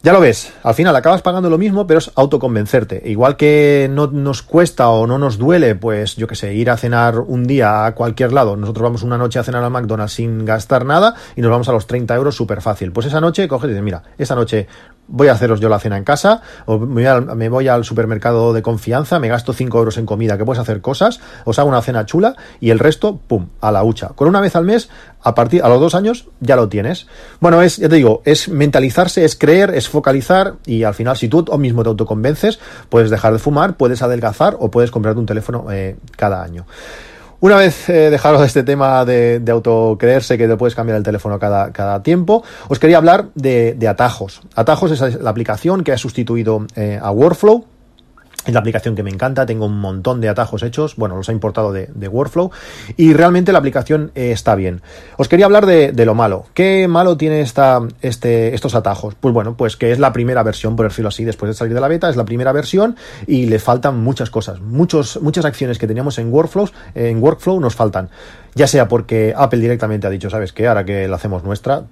Ya 0.04 0.12
lo 0.12 0.20
ves, 0.20 0.52
al 0.62 0.74
final 0.74 0.94
acabas 0.94 1.22
pagando 1.22 1.48
lo 1.48 1.56
mismo, 1.56 1.86
pero 1.86 1.96
es 1.96 2.10
autoconvencerte. 2.14 3.00
Igual 3.06 3.38
que 3.38 3.88
no 3.90 4.08
nos 4.08 4.42
cuesta 4.42 4.90
o 4.90 5.06
no 5.06 5.18
nos 5.18 5.38
duele, 5.38 5.76
pues 5.76 6.16
yo 6.16 6.26
que 6.26 6.34
sé, 6.34 6.52
ir 6.52 6.68
a 6.68 6.76
cenar 6.76 7.20
un 7.20 7.44
día 7.44 7.86
a 7.86 7.94
cualquier 7.94 8.34
lado. 8.34 8.54
Nosotros 8.54 8.82
vamos 8.82 9.02
una 9.02 9.16
noche 9.16 9.38
a 9.38 9.44
cenar 9.44 9.64
al 9.64 9.70
McDonald's 9.70 10.12
sin 10.12 10.44
gastar 10.44 10.84
nada 10.84 11.14
y 11.36 11.40
nos 11.40 11.50
vamos 11.50 11.70
a 11.70 11.72
los 11.72 11.86
30 11.86 12.14
euros 12.16 12.36
súper 12.36 12.60
fácil. 12.60 12.92
Pues 12.92 13.06
esa 13.06 13.18
noche 13.18 13.48
coges 13.48 13.64
y 13.64 13.68
dices, 13.68 13.82
mira, 13.82 14.02
esta 14.18 14.34
noche 14.34 14.66
voy 15.08 15.28
a 15.28 15.32
haceros 15.32 15.60
yo 15.60 15.68
la 15.68 15.78
cena 15.78 15.96
en 15.96 16.04
casa, 16.04 16.42
o 16.66 16.78
me 16.78 17.48
voy, 17.48 17.68
al, 17.68 17.84
supermercado 17.84 18.52
de 18.52 18.62
confianza, 18.62 19.18
me 19.18 19.28
gasto 19.28 19.52
5 19.52 19.78
euros 19.78 19.98
en 19.98 20.06
comida, 20.06 20.38
que 20.38 20.44
puedes 20.44 20.60
hacer 20.60 20.80
cosas, 20.80 21.20
os 21.44 21.58
hago 21.58 21.68
una 21.68 21.82
cena 21.82 22.06
chula 22.06 22.36
y 22.60 22.70
el 22.70 22.78
resto, 22.78 23.18
pum, 23.26 23.48
a 23.60 23.70
la 23.70 23.84
hucha. 23.84 24.08
Con 24.08 24.28
una 24.28 24.40
vez 24.40 24.56
al 24.56 24.64
mes, 24.64 24.88
a 25.22 25.34
partir, 25.34 25.62
a 25.62 25.68
los 25.68 25.80
dos 25.80 25.94
años, 25.94 26.28
ya 26.40 26.56
lo 26.56 26.68
tienes. 26.68 27.06
Bueno, 27.40 27.62
es, 27.62 27.76
ya 27.76 27.88
te 27.88 27.96
digo, 27.96 28.22
es 28.24 28.48
mentalizarse, 28.48 29.24
es 29.24 29.36
creer, 29.36 29.70
es 29.70 29.88
focalizar 29.88 30.54
y 30.66 30.84
al 30.84 30.94
final, 30.94 31.16
si 31.16 31.28
tú 31.28 31.44
mismo 31.58 31.82
te 31.82 31.88
autoconvences, 31.90 32.58
puedes 32.88 33.10
dejar 33.10 33.32
de 33.32 33.38
fumar, 33.38 33.76
puedes 33.76 34.02
adelgazar 34.02 34.56
o 34.58 34.70
puedes 34.70 34.90
comprarte 34.90 35.20
un 35.20 35.26
teléfono 35.26 35.66
eh, 35.70 35.96
cada 36.16 36.42
año. 36.42 36.66
Una 37.44 37.56
vez 37.56 37.90
eh, 37.90 38.08
dejado 38.08 38.42
este 38.42 38.62
tema 38.62 39.04
de, 39.04 39.38
de, 39.38 39.52
autocreerse 39.52 40.38
que 40.38 40.48
te 40.48 40.56
puedes 40.56 40.74
cambiar 40.74 40.96
el 40.96 41.02
teléfono 41.02 41.38
cada, 41.38 41.74
cada 41.74 42.02
tiempo, 42.02 42.42
os 42.68 42.78
quería 42.78 42.96
hablar 42.96 43.26
de, 43.34 43.76
Atajos. 43.86 44.40
Atajos 44.54 44.92
es 44.92 45.20
la 45.20 45.28
aplicación 45.28 45.84
que 45.84 45.92
ha 45.92 45.98
sustituido 45.98 46.66
eh, 46.74 46.98
a 47.02 47.10
Workflow 47.10 47.66
es 48.46 48.52
la 48.52 48.60
aplicación 48.60 48.94
que 48.94 49.02
me 49.02 49.10
encanta, 49.10 49.46
tengo 49.46 49.66
un 49.66 49.78
montón 49.78 50.20
de 50.20 50.28
atajos 50.28 50.62
hechos, 50.62 50.96
bueno, 50.96 51.16
los 51.16 51.28
he 51.28 51.32
importado 51.32 51.72
de, 51.72 51.88
de 51.94 52.08
Workflow 52.08 52.50
y 52.96 53.12
realmente 53.12 53.52
la 53.52 53.58
aplicación 53.58 54.12
eh, 54.14 54.32
está 54.32 54.54
bien. 54.54 54.82
Os 55.16 55.28
quería 55.28 55.46
hablar 55.46 55.66
de, 55.66 55.92
de, 55.92 56.04
lo 56.04 56.14
malo. 56.14 56.46
¿Qué 56.54 56.86
malo 56.88 57.16
tiene 57.16 57.40
esta, 57.40 57.80
este, 58.02 58.54
estos 58.54 58.74
atajos? 58.74 59.14
Pues 59.18 59.32
bueno, 59.32 59.56
pues 59.56 59.76
que 59.76 59.92
es 59.92 59.98
la 59.98 60.12
primera 60.12 60.42
versión, 60.42 60.76
por 60.76 60.88
decirlo 60.88 61.08
así, 61.08 61.24
después 61.24 61.48
de 61.48 61.54
salir 61.54 61.74
de 61.74 61.80
la 61.80 61.88
beta, 61.88 62.08
es 62.08 62.16
la 62.16 62.24
primera 62.24 62.52
versión 62.52 62.96
y 63.26 63.46
le 63.46 63.58
faltan 63.58 64.02
muchas 64.02 64.30
cosas. 64.30 64.60
Muchos, 64.60 65.20
muchas 65.22 65.44
acciones 65.44 65.78
que 65.78 65.86
teníamos 65.86 66.18
en 66.18 66.32
Workflows, 66.32 66.72
en 66.94 67.22
Workflow 67.22 67.60
nos 67.60 67.74
faltan. 67.74 68.10
Ya 68.54 68.68
sea 68.68 68.86
porque 68.86 69.34
Apple 69.36 69.58
directamente 69.58 70.06
ha 70.06 70.10
dicho, 70.10 70.30
¿sabes 70.30 70.52
qué? 70.52 70.68
Ahora 70.68 70.84
que 70.84 71.08
la 71.08 71.16
hacemos 71.16 71.42
nuestra, 71.42 71.84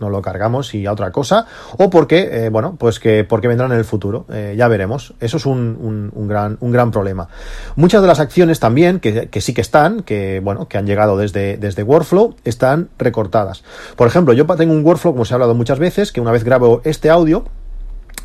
no 0.00 0.10
lo 0.10 0.22
cargamos 0.22 0.74
y 0.74 0.86
a 0.86 0.92
otra 0.92 1.10
cosa, 1.10 1.46
o 1.76 1.90
porque, 1.90 2.28
eh, 2.46 2.48
bueno, 2.48 2.76
pues 2.78 2.98
que 3.00 3.24
porque 3.24 3.48
vendrán 3.48 3.72
en 3.72 3.78
el 3.78 3.84
futuro, 3.84 4.26
eh, 4.32 4.54
ya 4.56 4.68
veremos. 4.68 5.14
Eso 5.20 5.36
es 5.36 5.46
un, 5.46 6.10
un, 6.14 6.28
gran, 6.28 6.56
un 6.60 6.72
gran 6.72 6.90
problema. 6.90 7.28
Muchas 7.76 8.02
de 8.02 8.08
las 8.08 8.20
acciones 8.20 8.60
también, 8.60 9.00
que, 9.00 9.28
que, 9.28 9.40
sí 9.40 9.54
que 9.54 9.60
están, 9.60 10.02
que, 10.02 10.40
bueno, 10.42 10.68
que 10.68 10.78
han 10.78 10.86
llegado 10.86 11.16
desde, 11.16 11.56
desde 11.56 11.82
Workflow, 11.82 12.36
están 12.44 12.88
recortadas. 12.98 13.64
Por 13.96 14.06
ejemplo, 14.06 14.32
yo 14.32 14.46
tengo 14.46 14.72
un 14.72 14.84
Workflow, 14.84 15.12
como 15.12 15.24
se 15.24 15.34
ha 15.34 15.36
hablado 15.36 15.54
muchas 15.54 15.78
veces, 15.78 16.12
que 16.12 16.20
una 16.20 16.32
vez 16.32 16.44
grabo 16.44 16.80
este 16.84 17.10
audio, 17.10 17.44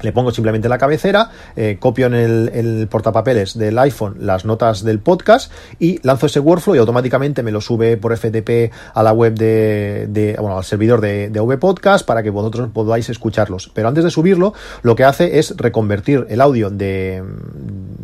le 0.01 0.11
pongo 0.11 0.31
simplemente 0.31 0.69
la 0.69 0.77
cabecera, 0.77 1.29
eh, 1.55 1.77
copio 1.79 2.07
en 2.07 2.13
el, 2.13 2.87
portapapeles 2.89 3.57
del 3.57 3.77
iPhone 3.79 4.15
las 4.19 4.45
notas 4.45 4.83
del 4.83 4.99
podcast 4.99 5.51
y 5.79 5.99
lanzo 6.05 6.25
ese 6.25 6.39
workflow 6.39 6.75
y 6.75 6.79
automáticamente 6.79 7.43
me 7.43 7.51
lo 7.51 7.61
sube 7.61 7.97
por 7.97 8.15
FTP 8.15 8.71
a 8.93 9.03
la 9.03 9.13
web 9.13 9.33
de, 9.35 10.35
bueno, 10.39 10.57
al 10.57 10.63
servidor 10.63 11.01
de, 11.01 11.29
de 11.29 11.39
V 11.39 11.57
Podcast 11.57 12.05
para 12.05 12.23
que 12.23 12.29
vosotros 12.29 12.69
podáis 12.73 13.09
escucharlos. 13.09 13.71
Pero 13.73 13.87
antes 13.87 14.03
de 14.03 14.11
subirlo, 14.11 14.53
lo 14.81 14.95
que 14.95 15.03
hace 15.03 15.39
es 15.39 15.55
reconvertir 15.57 16.25
el 16.29 16.41
audio 16.41 16.69
de, 16.69 17.23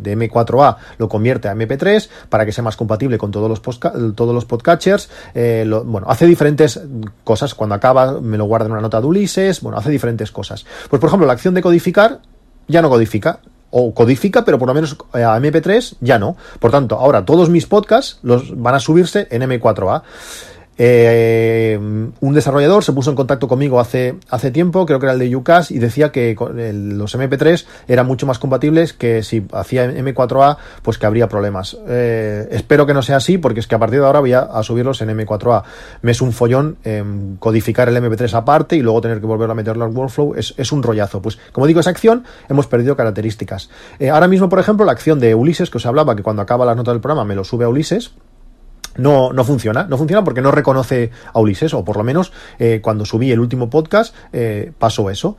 de 0.02 0.16
M4A, 0.16 0.76
lo 0.98 1.08
convierte 1.08 1.48
a 1.48 1.54
MP3 1.54 2.08
para 2.28 2.46
que 2.46 2.52
sea 2.52 2.64
más 2.64 2.76
compatible 2.76 3.18
con 3.18 3.30
todos 3.30 3.48
los, 3.48 3.60
todos 4.14 4.34
los 4.34 4.44
podcatchers. 4.44 5.10
Eh, 5.34 5.70
bueno, 5.84 6.06
hace 6.08 6.26
diferentes 6.26 6.80
cosas. 7.24 7.54
Cuando 7.54 7.74
acaba, 7.74 8.20
me 8.20 8.38
lo 8.38 8.44
guarda 8.44 8.66
en 8.66 8.72
una 8.72 8.80
nota 8.80 9.00
de 9.00 9.06
Ulises. 9.06 9.60
Bueno, 9.60 9.78
hace 9.78 9.90
diferentes 9.90 10.30
cosas. 10.30 10.64
Pues, 10.88 11.00
por 11.00 11.08
ejemplo, 11.08 11.26
la 11.26 11.32
acción 11.32 11.54
de 11.54 11.62
codificar 11.62 12.20
ya 12.68 12.82
no 12.82 12.88
codifica. 12.88 13.40
O 13.72 13.94
codifica, 13.94 14.44
pero 14.44 14.58
por 14.58 14.66
lo 14.66 14.74
menos 14.74 14.96
eh, 15.14 15.22
a 15.22 15.38
MP3 15.38 15.96
ya 16.00 16.18
no. 16.18 16.36
Por 16.58 16.72
tanto, 16.72 16.96
ahora 16.96 17.24
todos 17.24 17.48
mis 17.50 17.66
podcasts 17.66 18.18
los 18.22 18.60
van 18.60 18.74
a 18.74 18.80
subirse 18.80 19.28
en 19.30 19.42
M4A. 19.42 20.02
Eh, 20.82 21.78
un 21.78 22.32
desarrollador 22.32 22.82
se 22.82 22.94
puso 22.94 23.10
en 23.10 23.16
contacto 23.16 23.46
conmigo 23.48 23.80
hace, 23.80 24.14
hace 24.30 24.50
tiempo, 24.50 24.86
creo 24.86 24.98
que 24.98 25.04
era 25.04 25.12
el 25.12 25.18
de 25.18 25.36
UCAS, 25.36 25.72
y 25.72 25.78
decía 25.78 26.10
que 26.10 26.34
los 26.34 27.14
MP3 27.14 27.66
eran 27.86 28.06
mucho 28.06 28.26
más 28.26 28.38
compatibles 28.38 28.94
que 28.94 29.22
si 29.22 29.46
hacía 29.52 29.92
M4A, 29.92 30.56
pues 30.80 30.96
que 30.96 31.04
habría 31.04 31.28
problemas. 31.28 31.76
Eh, 31.86 32.48
espero 32.52 32.86
que 32.86 32.94
no 32.94 33.02
sea 33.02 33.16
así, 33.16 33.36
porque 33.36 33.60
es 33.60 33.66
que 33.66 33.74
a 33.74 33.78
partir 33.78 34.00
de 34.00 34.06
ahora 34.06 34.20
voy 34.20 34.32
a, 34.32 34.48
subirlos 34.62 35.02
en 35.02 35.10
M4A. 35.10 35.64
Me 36.00 36.12
es 36.12 36.22
un 36.22 36.32
follón 36.32 36.78
codificar 37.38 37.90
el 37.90 37.96
MP3 37.98 38.32
aparte 38.32 38.74
y 38.76 38.80
luego 38.80 39.02
tener 39.02 39.20
que 39.20 39.26
volver 39.26 39.50
a 39.50 39.54
meterlo 39.54 39.84
al 39.84 39.90
workflow. 39.90 40.34
Es, 40.34 40.54
es 40.56 40.72
un 40.72 40.82
rollazo. 40.82 41.20
Pues 41.20 41.38
como 41.52 41.66
digo, 41.66 41.80
esa 41.80 41.90
acción 41.90 42.24
hemos 42.48 42.66
perdido 42.66 42.96
características. 42.96 43.68
Eh, 43.98 44.08
ahora 44.08 44.28
mismo, 44.28 44.48
por 44.48 44.58
ejemplo, 44.58 44.86
la 44.86 44.92
acción 44.92 45.20
de 45.20 45.34
Ulises, 45.34 45.68
que 45.68 45.76
os 45.76 45.84
hablaba, 45.84 46.16
que 46.16 46.22
cuando 46.22 46.40
acaba 46.40 46.64
las 46.64 46.76
notas 46.76 46.94
del 46.94 47.02
programa 47.02 47.26
me 47.26 47.34
lo 47.34 47.44
sube 47.44 47.66
a 47.66 47.68
Ulises 47.68 48.12
no, 49.00 49.32
no 49.32 49.44
funciona, 49.44 49.84
no 49.84 49.96
funciona 49.96 50.22
porque 50.22 50.42
no 50.42 50.50
reconoce 50.50 51.10
a 51.32 51.40
Ulises, 51.40 51.74
o 51.74 51.84
por 51.84 51.96
lo 51.96 52.04
menos 52.04 52.32
eh, 52.58 52.80
cuando 52.82 53.04
subí 53.04 53.32
el 53.32 53.40
último 53.40 53.70
podcast 53.70 54.14
eh, 54.32 54.72
pasó 54.78 55.10
eso. 55.10 55.36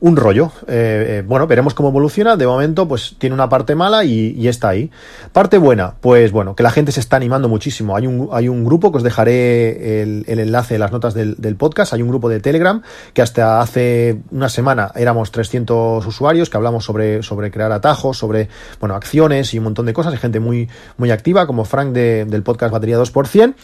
Un 0.00 0.16
rollo. 0.16 0.52
Eh, 0.68 1.24
bueno, 1.26 1.46
veremos 1.46 1.74
cómo 1.74 1.88
evoluciona. 1.88 2.36
De 2.36 2.46
momento, 2.46 2.86
pues 2.86 3.16
tiene 3.18 3.34
una 3.34 3.48
parte 3.48 3.74
mala 3.74 4.04
y, 4.04 4.46
está 4.46 4.70
ahí. 4.70 4.90
Parte 5.32 5.58
buena, 5.58 5.94
pues 6.00 6.32
bueno, 6.32 6.54
que 6.54 6.62
la 6.62 6.70
gente 6.70 6.92
se 6.92 7.00
está 7.00 7.16
animando 7.16 7.48
muchísimo. 7.48 7.96
Hay 7.96 8.06
un, 8.06 8.28
hay 8.32 8.48
un 8.48 8.64
grupo 8.64 8.92
que 8.92 8.98
os 8.98 9.02
dejaré 9.02 10.02
el, 10.02 10.24
enlace 10.26 10.74
de 10.74 10.78
las 10.78 10.92
notas 10.92 11.14
del, 11.14 11.56
podcast. 11.56 11.92
Hay 11.94 12.02
un 12.02 12.08
grupo 12.08 12.28
de 12.28 12.40
Telegram 12.40 12.82
que 13.12 13.22
hasta 13.22 13.60
hace 13.60 14.20
una 14.30 14.48
semana 14.48 14.92
éramos 14.94 15.32
300 15.32 16.06
usuarios 16.06 16.50
que 16.50 16.56
hablamos 16.56 16.84
sobre, 16.84 17.22
sobre 17.22 17.50
crear 17.50 17.72
atajos, 17.72 18.18
sobre 18.18 18.48
bueno, 18.80 18.94
acciones 18.94 19.54
y 19.54 19.58
un 19.58 19.64
montón 19.64 19.86
de 19.86 19.92
cosas. 19.92 20.12
Hay 20.12 20.18
gente 20.18 20.40
muy, 20.40 20.68
muy 20.98 21.10
activa, 21.10 21.46
como 21.46 21.64
Frank 21.64 21.92
del 21.92 22.42
podcast 22.42 22.72
Batería 22.72 22.97
2%, 22.98 23.54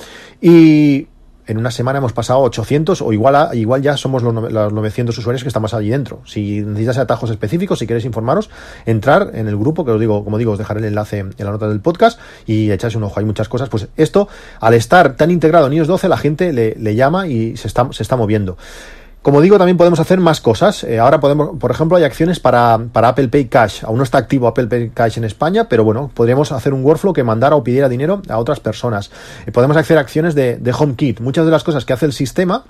y 0.41 1.09
en 1.47 1.59
una 1.59 1.71
semana 1.71 1.99
hemos 1.99 2.13
pasado 2.13 2.41
800 2.41 3.03
o 3.03 3.13
igual, 3.13 3.51
igual 3.55 3.83
ya 3.83 3.97
somos 3.97 4.23
los, 4.23 4.35
900 4.35 5.17
usuarios 5.17 5.43
que 5.43 5.49
estamos 5.49 5.75
allí 5.75 5.91
dentro. 5.91 6.23
Si 6.25 6.63
necesitas 6.63 6.99
atajos 6.99 7.31
específicos, 7.31 7.79
si 7.79 7.87
queréis 7.87 8.05
informaros, 8.05 8.51
entrar 8.87 9.31
en 9.35 9.49
el 9.49 9.57
grupo, 9.57 9.85
que 9.85 9.91
os 9.91 10.01
digo, 10.01 10.25
como 10.25 10.39
digo, 10.39 10.53
os 10.53 10.59
dejaré 10.59 10.81
el 10.81 10.87
enlace 10.87 11.19
en 11.19 11.35
la 11.37 11.51
nota 11.51 11.69
del 11.69 11.81
podcast 11.81 12.19
y 12.47 12.71
echáis 12.71 12.95
un 12.95 13.05
ojo. 13.05 13.21
Hay 13.21 13.27
muchas 13.27 13.49
cosas. 13.49 13.69
Pues 13.69 13.89
esto, 13.97 14.29
al 14.61 14.75
estar 14.75 15.17
tan 15.17 15.31
integrado 15.31 15.67
en 15.67 15.75
iOS 15.75 15.89
12, 15.89 16.09
la 16.09 16.17
gente 16.17 16.53
le, 16.53 16.75
le 16.77 16.95
llama 16.95 17.29
y 17.29 17.57
se 17.57 17.69
está, 17.69 17.89
se 17.93 18.03
está 18.03 18.17
moviendo. 18.17 18.57
Como 19.25 19.41
digo, 19.41 19.57
también 19.57 19.79
podemos 19.79 20.01
hacer 20.01 20.21
más 20.21 20.43
cosas. 20.43 20.85
Eh, 20.85 20.99
ahora 20.99 21.19
podemos, 21.19 21.57
por 21.59 21.71
ejemplo, 21.71 21.97
hay 21.97 22.05
acciones 22.05 22.41
para, 22.41 22.79
para, 22.93 23.09
Apple 23.09 23.29
Pay 23.29 23.47
Cash. 23.47 23.83
Aún 23.83 23.97
no 23.97 24.03
está 24.03 24.19
activo 24.19 24.47
Apple 24.47 24.67
Pay 24.67 24.91
Cash 24.91 25.17
en 25.17 25.25
España, 25.25 25.67
pero 25.67 25.83
bueno, 25.83 26.11
podríamos 26.13 26.53
hacer 26.53 26.75
un 26.75 26.85
workflow 26.85 27.15
que 27.15 27.25
mandara 27.25 27.57
o 27.57 27.65
pidiera 27.65 27.89
dinero 27.89 28.21
a 28.29 28.37
otras 28.37 28.61
personas. 28.61 29.11
Eh, 29.47 29.51
podemos 29.51 29.79
hacer 29.79 29.97
acciones 29.97 30.35
de, 30.35 30.59
de 30.59 30.75
HomeKit. 30.79 31.21
Muchas 31.21 31.47
de 31.47 31.51
las 31.51 31.65
cosas 31.65 31.87
que 31.87 31.95
hace 31.95 32.05
el 32.05 32.13
sistema 32.13 32.65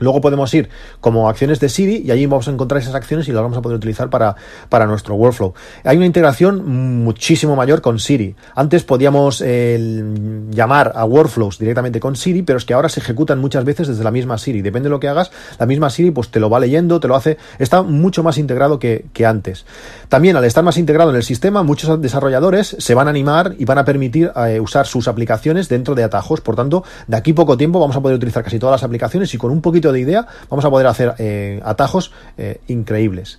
Luego 0.00 0.20
podemos 0.20 0.52
ir 0.54 0.68
como 1.00 1.28
acciones 1.28 1.60
de 1.60 1.68
Siri 1.68 2.02
y 2.04 2.10
allí 2.10 2.26
vamos 2.26 2.48
a 2.48 2.50
encontrar 2.50 2.80
esas 2.82 2.94
acciones 2.94 3.28
y 3.28 3.32
las 3.32 3.42
vamos 3.42 3.56
a 3.56 3.62
poder 3.62 3.76
utilizar 3.76 4.10
para, 4.10 4.34
para 4.68 4.86
nuestro 4.86 5.14
workflow. 5.14 5.54
Hay 5.84 5.96
una 5.96 6.06
integración 6.06 7.04
muchísimo 7.04 7.54
mayor 7.54 7.80
con 7.80 7.98
Siri. 7.98 8.34
Antes 8.54 8.82
podíamos 8.82 9.40
llamar 9.40 10.92
a 10.94 11.04
workflows 11.04 11.58
directamente 11.58 12.00
con 12.00 12.16
Siri, 12.16 12.42
pero 12.42 12.58
es 12.58 12.64
que 12.64 12.74
ahora 12.74 12.88
se 12.88 13.00
ejecutan 13.00 13.38
muchas 13.38 13.64
veces 13.64 13.88
desde 13.88 14.02
la 14.02 14.10
misma 14.10 14.38
Siri. 14.38 14.62
Depende 14.62 14.88
de 14.88 14.90
lo 14.90 15.00
que 15.00 15.08
hagas, 15.08 15.30
la 15.58 15.66
misma 15.66 15.90
Siri 15.90 16.10
pues 16.10 16.30
te 16.30 16.40
lo 16.40 16.50
va 16.50 16.58
leyendo, 16.60 17.00
te 17.00 17.08
lo 17.08 17.14
hace, 17.14 17.38
está 17.58 17.82
mucho 17.82 18.22
más 18.22 18.38
integrado 18.38 18.78
que, 18.78 19.06
que 19.12 19.26
antes. 19.26 19.64
También 20.08 20.36
al 20.36 20.44
estar 20.44 20.64
más 20.64 20.76
integrado 20.76 21.10
en 21.10 21.16
el 21.16 21.22
sistema, 21.22 21.62
muchos 21.62 22.00
desarrolladores 22.00 22.76
se 22.78 22.94
van 22.94 23.06
a 23.06 23.10
animar 23.10 23.54
y 23.58 23.64
van 23.64 23.78
a 23.78 23.84
permitir 23.84 24.32
eh, 24.46 24.60
usar 24.60 24.86
sus 24.86 25.08
aplicaciones 25.08 25.68
dentro 25.68 25.94
de 25.94 26.04
atajos. 26.04 26.40
Por 26.40 26.56
tanto, 26.56 26.84
de 27.06 27.16
aquí 27.16 27.32
poco 27.32 27.56
tiempo 27.56 27.78
vamos 27.80 27.96
a 27.96 28.00
poder 28.00 28.16
utilizar 28.16 28.42
casi 28.42 28.58
todas 28.58 28.80
las 28.80 28.84
aplicaciones 28.84 29.32
y 29.34 29.38
con 29.38 29.50
un 29.50 29.60
poquito 29.60 29.89
de 29.92 30.00
idea, 30.00 30.26
vamos 30.48 30.64
a 30.64 30.70
poder 30.70 30.86
hacer 30.86 31.14
eh, 31.18 31.60
atajos 31.64 32.12
eh, 32.38 32.60
increíbles. 32.68 33.38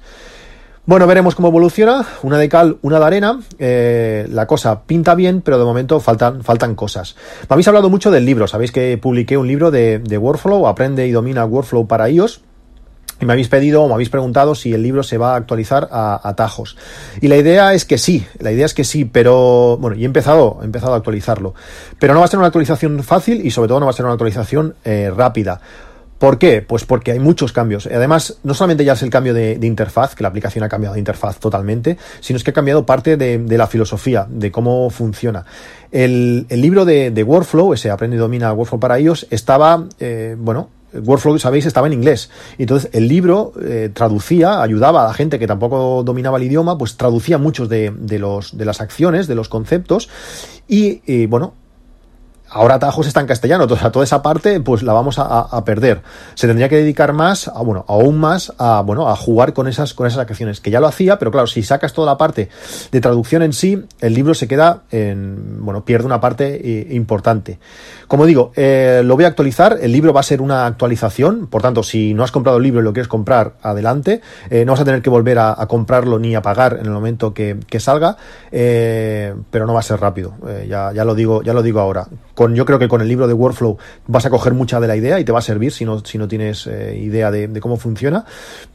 Bueno, 0.83 1.05
veremos 1.05 1.35
cómo 1.35 1.49
evoluciona. 1.49 2.05
Una 2.23 2.39
de 2.39 2.49
cal, 2.49 2.77
una 2.81 2.99
de 2.99 3.05
arena. 3.05 3.39
Eh, 3.59 4.27
la 4.31 4.47
cosa 4.47 4.81
pinta 4.83 5.13
bien, 5.13 5.41
pero 5.41 5.59
de 5.59 5.63
momento 5.63 5.99
faltan, 5.99 6.43
faltan 6.43 6.73
cosas. 6.73 7.15
Me 7.41 7.53
habéis 7.53 7.67
hablado 7.67 7.89
mucho 7.89 8.09
del 8.09 8.25
libro. 8.25 8.47
Sabéis 8.47 8.71
que 8.71 8.97
publiqué 8.97 9.37
un 9.37 9.47
libro 9.47 9.69
de, 9.69 10.01
Workflow, 10.19 10.67
Aprende 10.67 11.05
y 11.05 11.11
domina 11.11 11.45
Workflow 11.45 11.87
para 11.87 12.09
iOS. 12.09 12.41
Y 13.21 13.25
me 13.25 13.33
habéis 13.33 13.49
pedido 13.49 13.83
o 13.83 13.87
me 13.87 13.93
habéis 13.93 14.09
preguntado 14.09 14.55
si 14.55 14.73
el 14.73 14.81
libro 14.81 15.03
se 15.03 15.19
va 15.19 15.33
a 15.33 15.35
actualizar 15.35 15.87
a 15.91 16.27
atajos. 16.27 16.75
Y 17.21 17.27
la 17.27 17.37
idea 17.37 17.75
es 17.75 17.85
que 17.85 17.99
sí, 17.99 18.25
la 18.39 18.51
idea 18.51 18.65
es 18.65 18.73
que 18.73 18.83
sí, 18.83 19.05
pero 19.05 19.77
bueno, 19.77 19.95
y 19.95 20.01
he 20.01 20.05
empezado, 20.05 20.57
he 20.63 20.65
empezado 20.65 20.93
a 20.93 20.97
actualizarlo. 20.97 21.53
Pero 21.99 22.15
no 22.15 22.19
va 22.21 22.25
a 22.25 22.29
ser 22.29 22.39
una 22.39 22.47
actualización 22.47 23.03
fácil 23.03 23.45
y 23.45 23.51
sobre 23.51 23.67
todo 23.67 23.79
no 23.79 23.85
va 23.85 23.91
a 23.91 23.93
ser 23.93 24.05
una 24.05 24.13
actualización 24.13 24.73
rápida. 25.15 25.61
¿Por 26.21 26.37
qué? 26.37 26.61
Pues 26.61 26.85
porque 26.85 27.13
hay 27.13 27.19
muchos 27.19 27.51
cambios. 27.51 27.87
Además, 27.87 28.37
no 28.43 28.53
solamente 28.53 28.85
ya 28.85 28.93
es 28.93 29.01
el 29.01 29.09
cambio 29.09 29.33
de, 29.33 29.57
interfaz, 29.63 30.13
que 30.13 30.21
la 30.21 30.29
aplicación 30.29 30.63
ha 30.63 30.69
cambiado 30.69 30.93
de 30.93 30.99
interfaz 30.99 31.39
totalmente, 31.39 31.97
sino 32.19 32.37
es 32.37 32.43
que 32.43 32.51
ha 32.51 32.53
cambiado 32.53 32.85
parte 32.85 33.17
de, 33.17 33.57
la 33.57 33.65
filosofía, 33.65 34.27
de 34.29 34.51
cómo 34.51 34.91
funciona. 34.91 35.43
El, 35.91 36.45
libro 36.47 36.85
de, 36.85 37.23
Workflow, 37.23 37.73
ese 37.73 37.89
Aprende 37.89 38.17
y 38.17 38.19
Domina 38.19 38.53
Workflow 38.53 38.79
para 38.79 38.99
ellos, 38.99 39.25
estaba, 39.31 39.87
eh, 39.99 40.35
bueno, 40.37 40.69
Workflow, 40.93 41.39
sabéis, 41.39 41.65
estaba 41.65 41.87
en 41.87 41.93
inglés. 41.93 42.29
Entonces, 42.59 42.91
el 42.93 43.07
libro 43.07 43.53
eh, 43.59 43.89
traducía, 43.91 44.61
ayudaba 44.61 45.03
a 45.03 45.07
la 45.07 45.15
gente 45.15 45.39
que 45.39 45.47
tampoco 45.47 46.03
dominaba 46.03 46.37
el 46.37 46.43
idioma, 46.43 46.77
pues 46.77 46.97
traducía 46.97 47.39
muchos 47.39 47.67
de, 47.67 47.91
las 48.59 48.79
acciones, 48.79 49.25
de 49.25 49.33
los 49.33 49.49
conceptos, 49.49 50.07
y, 50.67 51.01
y 51.11 51.25
bueno, 51.25 51.55
ahora 52.51 52.75
Atajos 52.75 53.07
está 53.07 53.21
en 53.21 53.27
castellano, 53.27 53.67
sea, 53.67 53.91
toda 53.91 54.03
esa 54.03 54.21
parte 54.21 54.59
pues 54.59 54.83
la 54.83 54.93
vamos 54.93 55.15
a, 55.17 55.63
perder. 55.65 56.01
Se 56.35 56.47
tendría 56.47 56.69
que 56.69 56.77
dedicar 56.77 57.13
más, 57.13 57.47
a, 57.47 57.61
bueno, 57.61 57.85
aún 57.87 58.19
más 58.19 58.53
a, 58.57 58.81
bueno, 58.81 59.07
a 59.09 59.15
jugar 59.15 59.53
con 59.53 59.67
esas, 59.67 59.93
con 59.93 60.07
esas 60.07 60.19
acciones, 60.19 60.59
que 60.59 60.71
ya 60.71 60.79
lo 60.79 60.87
hacía, 60.87 61.17
pero 61.19 61.31
claro, 61.31 61.47
si 61.47 61.63
sacas 61.63 61.93
toda 61.93 62.07
la 62.11 62.17
parte 62.17 62.49
de 62.91 63.01
traducción 63.01 63.41
en 63.41 63.53
sí, 63.53 63.83
el 63.99 64.13
libro 64.13 64.33
se 64.33 64.47
queda 64.47 64.83
en, 64.91 65.63
bueno, 65.63 65.85
pierde 65.85 66.05
una 66.05 66.19
parte 66.19 66.61
eh, 66.63 66.93
importante. 66.93 67.59
Como 68.11 68.25
digo, 68.25 68.51
eh, 68.57 69.03
lo 69.05 69.15
voy 69.15 69.23
a 69.23 69.29
actualizar, 69.29 69.77
el 69.81 69.93
libro 69.93 70.11
va 70.11 70.19
a 70.19 70.23
ser 70.23 70.41
una 70.41 70.65
actualización, 70.65 71.47
por 71.47 71.61
tanto, 71.61 71.81
si 71.81 72.13
no 72.13 72.25
has 72.25 72.31
comprado 72.33 72.57
el 72.57 72.63
libro 72.65 72.81
y 72.81 72.83
lo 72.83 72.91
quieres 72.91 73.07
comprar, 73.07 73.53
adelante, 73.61 74.19
eh, 74.49 74.65
no 74.65 74.73
vas 74.73 74.81
a 74.81 74.83
tener 74.83 75.01
que 75.01 75.09
volver 75.09 75.39
a, 75.39 75.55
comprarlo 75.69 76.19
ni 76.19 76.35
a 76.35 76.41
pagar 76.41 76.77
en 76.77 76.87
el 76.87 76.91
momento 76.91 77.33
que, 77.33 77.57
salga, 77.79 78.17
pero 78.51 79.65
no 79.65 79.73
va 79.73 79.79
a 79.79 79.83
ser 79.83 80.01
rápido, 80.01 80.33
ya, 80.67 80.91
ya, 80.91 81.05
lo 81.05 81.15
digo, 81.15 81.41
ya 81.41 81.53
lo 81.53 81.63
digo 81.63 81.79
ahora. 81.79 82.05
Yo 82.49 82.65
creo 82.65 82.79
que 82.79 82.87
con 82.87 83.01
el 83.01 83.07
libro 83.07 83.27
de 83.27 83.33
Workflow 83.33 83.77
vas 84.07 84.25
a 84.25 84.29
coger 84.29 84.53
mucha 84.53 84.79
de 84.79 84.87
la 84.87 84.95
idea 84.97 85.19
y 85.19 85.23
te 85.23 85.31
va 85.31 85.39
a 85.39 85.43
servir 85.43 85.71
si 85.71 85.85
no, 85.85 86.03
si 86.03 86.17
no 86.17 86.27
tienes 86.27 86.67
eh, 86.67 86.97
idea 86.97 87.29
de, 87.31 87.61
cómo 87.61 87.77
funciona, 87.77 88.25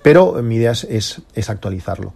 pero 0.03 0.43
mi 0.43 0.57
idea 0.57 0.71
es, 0.71 0.87
es, 1.35 1.51
actualizarlo. 1.51 2.15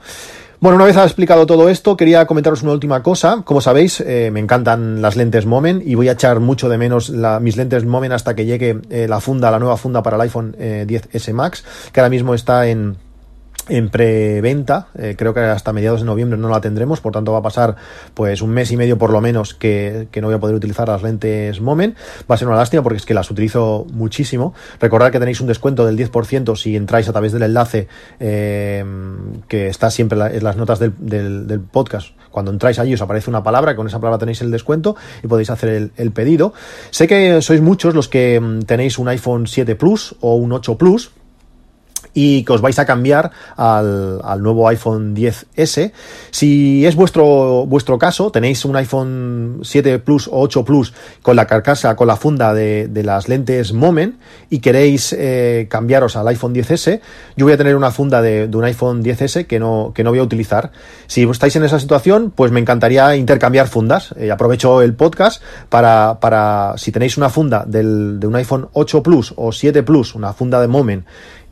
Bueno, 0.60 0.76
una 0.76 0.84
vez 0.84 0.98
ha 0.98 1.04
explicado 1.04 1.46
todo 1.46 1.70
esto, 1.70 1.96
quería 1.96 2.26
comentaros 2.26 2.62
una 2.62 2.72
última 2.72 3.02
cosa. 3.02 3.40
Como 3.46 3.62
sabéis, 3.62 4.02
eh, 4.02 4.30
me 4.30 4.40
encantan 4.40 5.00
las 5.00 5.16
lentes 5.16 5.46
Moment 5.46 5.82
y 5.86 5.94
voy 5.94 6.10
a 6.10 6.12
echar 6.12 6.38
mucho 6.38 6.68
de 6.68 6.76
menos 6.76 7.10
mis 7.40 7.56
lentes 7.56 7.86
Moment 7.86 8.12
hasta 8.12 8.34
que 8.34 8.44
llegue 8.44 8.78
eh, 8.90 9.06
la 9.08 9.20
funda, 9.20 9.50
la 9.50 9.58
nueva 9.58 9.78
funda 9.78 10.02
para 10.02 10.16
el 10.16 10.20
iPhone 10.20 10.54
10S 10.58 11.32
Max, 11.32 11.64
que 11.92 12.00
ahora 12.00 12.10
mismo 12.10 12.34
está 12.34 12.68
en 12.68 12.98
en 13.70 13.88
preventa, 13.88 14.88
eh, 14.98 15.14
creo 15.16 15.32
que 15.32 15.40
hasta 15.40 15.72
mediados 15.72 16.00
de 16.00 16.06
noviembre 16.06 16.36
no 16.36 16.48
la 16.48 16.60
tendremos, 16.60 17.00
por 17.00 17.12
tanto 17.12 17.32
va 17.32 17.38
a 17.38 17.42
pasar 17.42 17.76
pues 18.14 18.42
un 18.42 18.50
mes 18.50 18.70
y 18.72 18.76
medio 18.76 18.98
por 18.98 19.10
lo 19.10 19.20
menos 19.20 19.54
que, 19.54 20.08
no 20.20 20.26
voy 20.26 20.34
a 20.34 20.40
poder 20.40 20.56
utilizar 20.56 20.88
las 20.88 21.02
lentes 21.02 21.60
Moment. 21.60 21.96
Va 22.30 22.34
a 22.34 22.38
ser 22.38 22.48
una 22.48 22.56
lástima 22.56 22.82
porque 22.82 22.98
es 22.98 23.06
que 23.06 23.14
las 23.14 23.30
utilizo 23.30 23.86
muchísimo. 23.92 24.54
Recordad 24.80 25.12
que 25.12 25.20
tenéis 25.20 25.40
un 25.40 25.46
descuento 25.46 25.86
del 25.86 25.96
10% 25.96 26.56
si 26.56 26.76
entráis 26.76 27.08
a 27.08 27.12
través 27.12 27.32
del 27.32 27.42
enlace 27.42 27.86
eh, 28.18 28.84
que 29.48 29.68
está 29.68 29.90
siempre 29.90 30.18
en 30.36 30.44
las 30.44 30.56
notas 30.56 30.80
del, 30.80 31.60
podcast. 31.70 32.10
Cuando 32.30 32.50
entráis 32.50 32.78
allí 32.78 32.94
os 32.94 33.02
aparece 33.02 33.30
una 33.30 33.42
palabra, 33.42 33.76
con 33.76 33.86
esa 33.86 33.98
palabra 33.98 34.18
tenéis 34.18 34.40
el 34.40 34.50
descuento 34.50 34.96
y 35.22 35.26
podéis 35.26 35.50
hacer 35.50 35.70
el, 35.70 35.92
el 35.96 36.10
pedido. 36.10 36.52
Sé 36.90 37.06
que 37.06 37.40
sois 37.42 37.60
muchos 37.60 37.94
los 37.94 38.08
que 38.08 38.40
mm, 38.40 38.62
tenéis 38.62 38.98
un 38.98 39.08
iPhone 39.08 39.46
7 39.46 39.76
Plus 39.76 40.16
o 40.20 40.34
un 40.34 40.52
8 40.52 40.76
Plus 40.76 41.12
y 42.14 42.44
que 42.44 42.52
os 42.52 42.60
vais 42.60 42.78
a 42.78 42.86
cambiar 42.86 43.30
al, 43.56 44.20
al, 44.24 44.42
nuevo 44.42 44.68
iPhone 44.68 45.14
10S. 45.14 45.92
Si 46.30 46.86
es 46.86 46.94
vuestro, 46.96 47.66
vuestro 47.66 47.98
caso, 47.98 48.30
tenéis 48.30 48.64
un 48.64 48.76
iPhone 48.76 49.60
7 49.62 49.98
Plus 50.00 50.28
o 50.28 50.40
8 50.40 50.64
Plus 50.64 50.92
con 51.22 51.36
la 51.36 51.46
carcasa, 51.46 51.96
con 51.96 52.06
la 52.06 52.16
funda 52.16 52.54
de, 52.54 52.88
de 52.88 53.02
las 53.02 53.28
lentes 53.28 53.72
Moment 53.72 54.16
y 54.48 54.58
queréis 54.58 55.14
eh, 55.18 55.66
cambiaros 55.70 56.16
al 56.16 56.28
iPhone 56.28 56.54
10S, 56.54 57.00
yo 57.36 57.46
voy 57.46 57.52
a 57.52 57.56
tener 57.56 57.76
una 57.76 57.90
funda 57.90 58.22
de, 58.22 58.48
de, 58.48 58.56
un 58.56 58.64
iPhone 58.64 59.02
10S 59.02 59.46
que 59.46 59.58
no, 59.58 59.92
que 59.94 60.04
no 60.04 60.10
voy 60.10 60.18
a 60.18 60.22
utilizar. 60.22 60.72
Si 61.06 61.22
estáis 61.22 61.56
en 61.56 61.64
esa 61.64 61.78
situación, 61.78 62.32
pues 62.34 62.50
me 62.52 62.60
encantaría 62.60 63.16
intercambiar 63.16 63.68
fundas. 63.68 64.14
Eh, 64.16 64.30
aprovecho 64.30 64.82
el 64.82 64.94
podcast 64.94 65.42
para, 65.68 66.18
para, 66.20 66.74
si 66.76 66.92
tenéis 66.92 67.16
una 67.16 67.30
funda 67.30 67.64
del, 67.66 68.18
de 68.20 68.26
un 68.26 68.36
iPhone 68.36 68.68
8 68.72 69.02
Plus 69.02 69.34
o 69.36 69.52
7 69.52 69.82
Plus, 69.82 70.14
una 70.14 70.32
funda 70.32 70.60
de 70.60 70.68
Moment, 70.68 71.04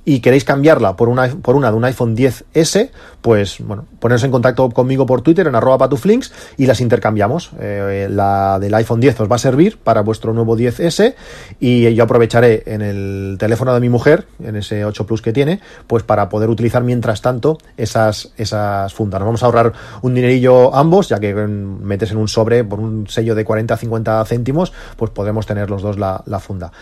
y 0.08 0.20
queréis 0.20 0.42
cambiarla 0.42 0.96
por 0.96 1.10
una, 1.10 1.28
por 1.28 1.54
una 1.54 1.70
de 1.70 1.76
un 1.76 1.84
iPhone 1.84 2.16
10S, 2.16 2.88
pues 3.20 3.58
bueno, 3.60 3.84
poneros 4.00 4.24
en 4.24 4.30
contacto 4.30 4.70
conmigo 4.70 5.04
por 5.04 5.20
Twitter 5.20 5.46
en 5.46 5.54
arroba 5.54 5.76
patuflinks 5.76 6.32
y 6.56 6.64
las 6.64 6.80
intercambiamos. 6.80 7.50
Eh, 7.60 8.08
la 8.10 8.58
del 8.58 8.72
iPhone 8.72 9.00
10 9.00 9.20
os 9.20 9.30
va 9.30 9.36
a 9.36 9.38
servir 9.38 9.76
para 9.76 10.00
vuestro 10.00 10.32
nuevo 10.32 10.56
10S 10.56 11.14
y 11.60 11.92
yo 11.94 12.04
aprovecharé 12.04 12.62
en 12.64 12.80
el 12.80 13.36
teléfono 13.38 13.74
de 13.74 13.80
mi 13.80 13.90
mujer, 13.90 14.26
en 14.42 14.56
ese 14.56 14.86
8 14.86 15.04
Plus 15.04 15.20
que 15.20 15.34
tiene, 15.34 15.60
pues 15.86 16.04
para 16.04 16.30
poder 16.30 16.48
utilizar 16.48 16.82
mientras 16.82 17.20
tanto 17.20 17.58
esas, 17.76 18.32
esas 18.38 18.94
fundas. 18.94 19.20
Nos 19.20 19.26
vamos 19.26 19.42
a 19.42 19.46
ahorrar 19.46 19.74
un 20.00 20.14
dinerillo 20.14 20.74
ambos, 20.74 21.10
ya 21.10 21.20
que 21.20 21.34
metes 21.34 22.12
en 22.12 22.16
un 22.16 22.28
sobre 22.28 22.64
por 22.64 22.80
un 22.80 23.06
sello 23.08 23.34
de 23.34 23.44
40 23.44 23.74
a 23.74 23.76
50 23.76 24.24
céntimos, 24.24 24.72
pues 24.96 25.10
podemos 25.10 25.44
tener 25.44 25.68
los 25.68 25.82
dos 25.82 25.98
la, 25.98 26.22
la 26.24 26.40
funda. 26.40 26.72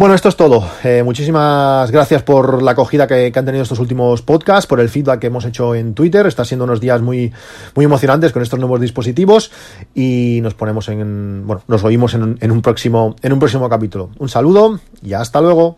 Bueno, 0.00 0.14
esto 0.14 0.30
es 0.30 0.36
todo. 0.36 0.66
Eh, 0.82 1.02
muchísimas 1.02 1.90
gracias 1.90 2.22
por 2.22 2.62
la 2.62 2.70
acogida 2.70 3.06
que, 3.06 3.30
han 3.36 3.44
tenido 3.44 3.64
estos 3.64 3.80
últimos 3.80 4.22
podcasts, 4.22 4.66
por 4.66 4.80
el 4.80 4.88
feedback 4.88 5.20
que 5.20 5.26
hemos 5.26 5.44
hecho 5.44 5.74
en 5.74 5.92
Twitter. 5.92 6.26
Está 6.26 6.42
siendo 6.46 6.64
unos 6.64 6.80
días 6.80 7.02
muy, 7.02 7.34
muy 7.74 7.84
emocionantes 7.84 8.32
con 8.32 8.40
estos 8.40 8.58
nuevos 8.58 8.80
dispositivos 8.80 9.52
y 9.94 10.40
nos 10.42 10.54
ponemos 10.54 10.88
en, 10.88 11.46
bueno, 11.46 11.60
nos 11.68 11.84
oímos 11.84 12.14
en, 12.14 12.38
en 12.40 12.50
un 12.50 12.62
próximo, 12.62 13.14
en 13.20 13.34
un 13.34 13.38
próximo 13.40 13.68
capítulo. 13.68 14.08
Un 14.18 14.30
saludo 14.30 14.80
y 15.02 15.12
hasta 15.12 15.42
luego. 15.42 15.76